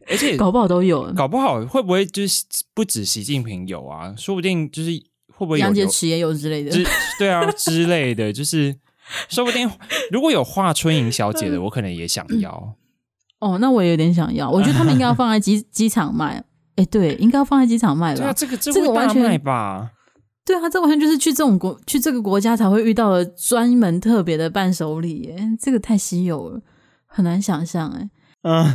[0.10, 1.12] 而且搞不好都有。
[1.14, 2.44] 搞不好会不会就是
[2.74, 4.14] 不止习近平有啊？
[4.18, 4.92] 说不定就是
[5.34, 6.72] 会不会杨洁篪也有之类的？
[7.18, 8.76] 对啊，之类的，就是
[9.30, 9.70] 说不定
[10.12, 12.76] 如果有华春莹小姐的，我可能也想要。
[13.40, 14.50] 哦，那我也有点想要。
[14.50, 16.44] 我觉得他们应该要放在机 机场卖。
[16.76, 18.22] 哎、欸，对，应该要放在机场卖吧？
[18.22, 19.92] 对啊，这个这个完全卖吧？
[20.46, 26.62] 对啊，这完全就是去这种国去这个国家才会遇到的专门特别的伴手礼耶，这个太稀有了，
[27.06, 28.10] 很难想象哎。
[28.44, 28.66] 嗯，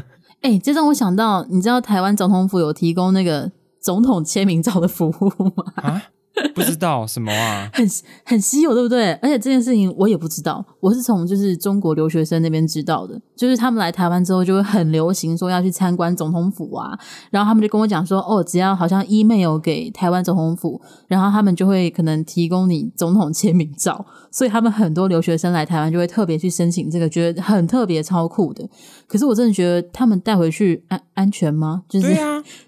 [0.42, 3.50] 哎、欸，这让我想到，你知道台湾总统府有提供那个
[3.80, 5.64] 总统签名照的服务吗？
[5.76, 6.02] 啊
[6.55, 7.86] 不知道什么啊， 很
[8.24, 9.12] 很稀有，对不对？
[9.14, 16.99] 而且这件事情我也不知道，我是从就是中国留学生那边知道的，就是他们来台湾之后就会很流行说要去参观总统府啊，
[17.30, 28.68] 然后他们就跟我讲说，哦，只要好像 email 给台湾总统府，然后他们就会可能提供你总统签名照，所以他们很多留学生来台湾就会特别去申请这个，觉得很特别超酷的。
[29.07, 31.82] 可是我真的觉得他们带回去安安全吗？
[31.88, 32.14] 就是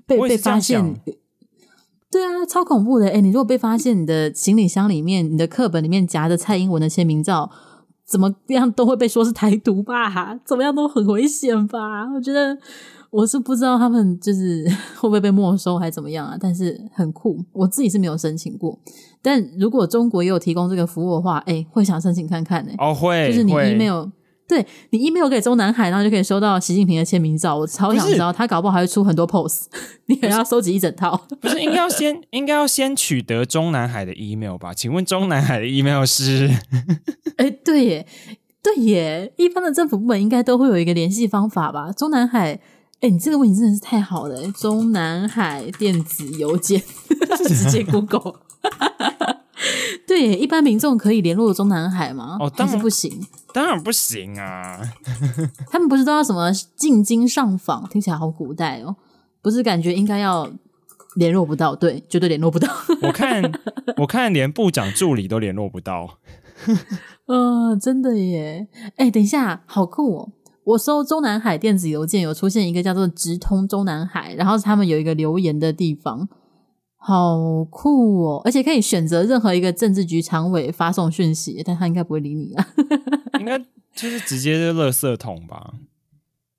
[0.06, 0.94] 被被发现。
[2.14, 3.08] 对啊，超恐怖的！
[3.08, 7.50] 哎，你如果被发现你的行李箱里面、你的课本里面夹着蔡英文的签名照，
[8.06, 10.38] 怎么样都会被说是台独吧？
[10.44, 12.04] 怎么样都很危险吧？
[12.14, 12.56] 我觉得
[13.10, 16.36] 我是不知道他们就是 会不会被没收还是怎么样啊？
[16.40, 18.78] 但是很酷，我自己是没有申请过。
[19.20, 22.72] 但如果中国也有提供这个服务的话，哎，会想申请看看呢。
[22.78, 24.06] 哦，会，就是你 email。
[24.46, 27.56] 对，你 email 给中南海，然后就可以收到习近平的签名照。
[27.56, 29.64] 我超想知道他搞不好还会出很多 pose，
[30.06, 31.16] 你可能要收集一整套。
[31.40, 34.74] 不是应该要先应该要先取得中南海的 email 吧？
[34.74, 36.50] 请问中南海的 email 是？
[37.38, 38.06] 哎，对耶，
[38.62, 41.90] 对耶，一般的政府部门应该都会有一个联系方法吧？
[41.92, 42.60] 中南海，
[43.00, 44.52] 哎，你这个问题真的是太好了。
[44.52, 46.82] 中南海电子邮件，
[47.48, 48.34] 直接 Google。
[50.06, 52.36] 对，一般民众可以联络中南海吗？
[52.40, 54.80] 哦，当然是不行，当然不行啊！
[55.70, 57.88] 他们不是都要什么进京上访？
[57.88, 58.96] 听起来好古代哦，
[59.42, 59.62] 不是？
[59.62, 60.50] 感觉应该要
[61.16, 62.68] 联络不到，对，绝对联络不到。
[63.02, 63.42] 我看，
[63.98, 66.18] 我看连部长助理都联络不到。
[66.66, 66.78] 嗯、
[67.70, 68.68] 呃，真的耶！
[68.96, 70.32] 哎，等一下，好酷哦！
[70.64, 76.28] 我搜中南海电子邮件，有出现一个叫做“直通中南海”，然后他们有一个留言的地方。
[77.06, 78.40] 好酷哦！
[78.46, 82.66] 而且可以选择任何一个政治局常委发送讯息，但他应该不会理你啊。
[83.38, 83.58] 应该
[83.94, 85.74] 就是直接就垃圾桶吧。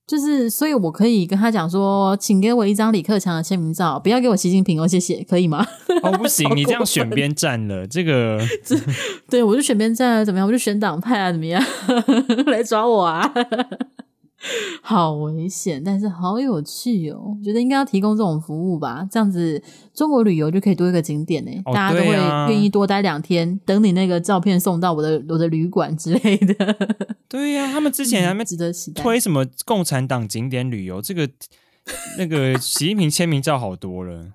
[0.06, 5.66] 就是，所以我可以跟他讲说，请给我一张李克强的签名照，不要给我习近平哦，谢谢，可以吗？
[6.04, 8.40] 哦，不行， 你这样选边站了，这个，
[9.28, 10.46] 对，我就选边站了，怎么样？
[10.46, 11.60] 我就选党派啊，怎么样？
[12.46, 13.34] 来抓我啊！
[14.82, 17.36] 好危险，但是好有趣哦！
[17.38, 19.62] 我觉得应该要提供这种服务吧，这样子
[19.94, 22.12] 中国旅游就可以多一个景点呢，哦、大家都会
[22.52, 26.78] 愿意多待两天，等你那个照片送到我的我的旅馆之类的。
[27.28, 31.28] 对呀、啊，他们之前还没值得期待推什么共产党景点旅游，这个
[32.18, 34.34] 那个习近平签名照好多了。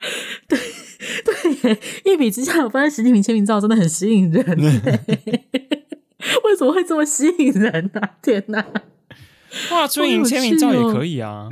[0.48, 0.58] 对
[1.62, 4.44] 对，一比之下，我发现习近平签名照真的很吸引人。
[6.44, 8.10] 为什么会这么吸引人呢、啊？
[8.22, 8.64] 天哪！
[9.68, 11.48] 华春莹签名照也可以啊，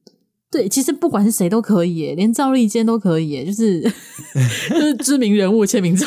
[0.50, 3.80] 对，其实不管是谁都可以耶，连赵立坚都可以耶，就是
[4.70, 6.06] 就是知名人物签名照。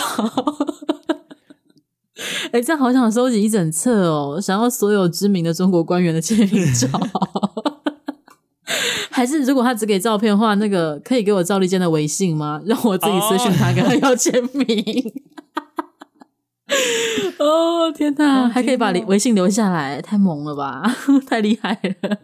[2.52, 6.88] 哎、 哎，这样好想收集一整册哦，想要所有知名的中国官员的签名照。
[9.12, 12.62] 还是如果他只给照片的话，那个可以给我赵立坚的微信吗？
[12.66, 15.14] 让我自己私讯他，跟他要签名。
[17.40, 20.84] 哦天哪，还可以把微信留下来，太猛了吧，
[21.28, 22.18] 太厉害了。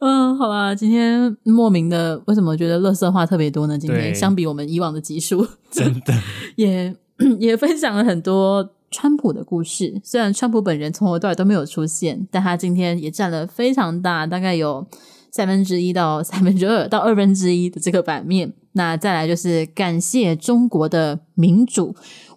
[0.00, 3.78] 嗯，好吧，今天莫名的为什么觉得乐色话特别多呢？
[3.78, 6.12] 今天相比我们以往的集数， 真的
[6.56, 6.94] 也
[7.38, 9.98] 也分享了很多川普的故事。
[10.04, 14.86] 虽然川普本人从头到尾都没有出现，但他今天也占了非常大，大概有
[15.30, 18.52] 三分之一到三分之二到二分之一的这个版面。
[18.72, 21.94] 那再来就是感谢中国的民主，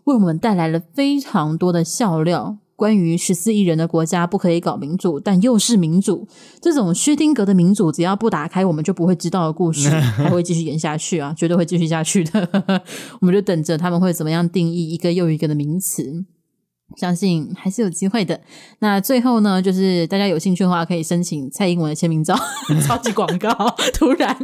[0.08, 2.58] 为我们带来了非常多的笑料。
[2.76, 6.28] 关于十四亿人的国家不可以搞民主，但又是民主，
[6.62, 12.47] 这种薛丁格的民主，只要不打开，我们就不会知道的故事， 还会继续演下去啊，绝对会继续下去的。
[13.20, 16.24] 我们就等着他们会怎么样定义一个又一个的名词，
[16.95, 18.39] 相信还是有机会的。
[18.78, 22.36] 那最后呢，就是大家有兴趣的话，可以申请蔡英文的签名照，
[22.86, 23.49] 超级广告，
[23.95, 24.38] 突然。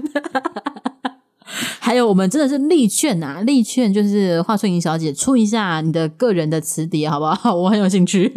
[1.80, 7.54] 还有，我们真的是力劝呐、啊，力劝就是华春莹小姐出一下你的个人的词碟，好不好？
[7.56, 8.28] 我很有兴趣，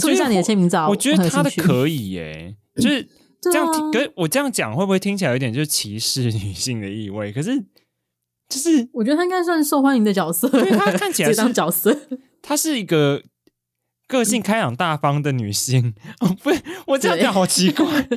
[0.00, 0.88] 出一下你的签名照。
[0.88, 3.06] 我觉得他的可以耶，就是
[3.42, 3.72] 这样。
[3.72, 7.32] 听、可是我这样讲会不会听起来有点就是歧视女性的意味？
[7.32, 7.58] 可是
[8.48, 11.96] 就是我觉得她应该算是受欢迎的角色，因为她看起来 是当角色，
[12.40, 13.22] 她是一个
[14.06, 15.94] 个性开朗大方的女性。
[16.20, 16.50] 哦，不，
[16.92, 18.08] 我这样讲好奇怪。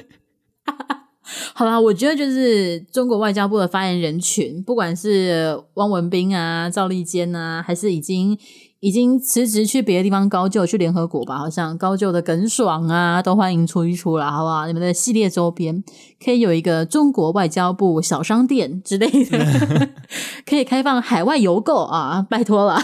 [1.54, 8.38] 好啦，我觉得就是中国外交部的发言人群，不管是汪文斌啊、赵立坚啊，还是已经
[8.80, 14.68] 已经辞职去别的地方高就，去联合国吧，好像高就的耿爽啊，都欢迎出一出啦，好不好？
[14.68, 15.84] 你们的系列周边
[16.24, 19.90] 可以有一个中国外交部小商店之类的，
[20.46, 22.82] 可以开放海外邮购啊，拜托了，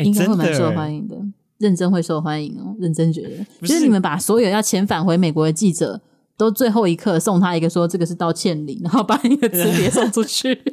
[0.00, 1.16] 应该会蛮受欢迎的，
[1.58, 6.00] 认真会受欢迎哦，认真觉得，就是你们把所有要遣返回美国的记者。
[6.36, 10.62] 都最后一刻送他一个说这个是道歉礼，然后把你的磁碟送出去。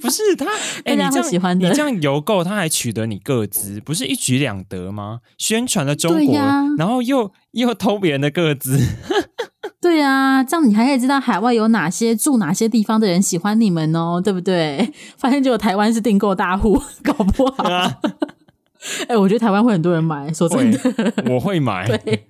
[0.00, 0.46] 不是他，
[0.86, 5.18] 哎、欸，你这样喜欢的，你这样邮购他还取得你个资，不是一举两得吗？
[5.36, 8.78] 宣传了中国，啊、然后又又偷别人的个资。
[9.80, 14.92] 对啊，这样你还可以知道海外有哪些住哪些地方的人喜欢你们哦，对不对？
[15.18, 17.64] 发现就有台湾是订购大户，搞不好。
[17.64, 17.98] 哎、啊
[19.08, 20.78] 欸，我觉得台湾会很多人买，说真的，
[21.28, 21.86] 我会买。
[21.98, 22.28] 对。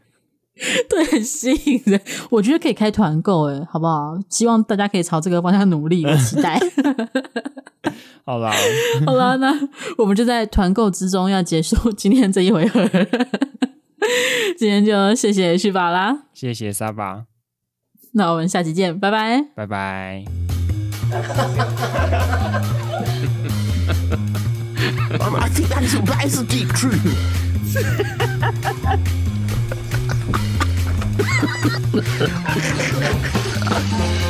[0.91, 2.01] 对，很吸引人，
[2.31, 4.19] 我觉得可以开团购，哎好不好？
[4.29, 6.61] 希望大家可以朝这个方向努力，我期待。
[8.27, 8.53] 好啦，
[9.07, 9.55] 好啦，那
[9.97, 12.89] 我们就在团购之中要结束今天这一回合。
[14.59, 17.25] 今天就谢谢旭宝啦，谢谢沙巴。
[18.13, 20.25] 那我们下期见，拜拜，拜拜。
[31.41, 32.03] Thank
[34.23, 34.28] you.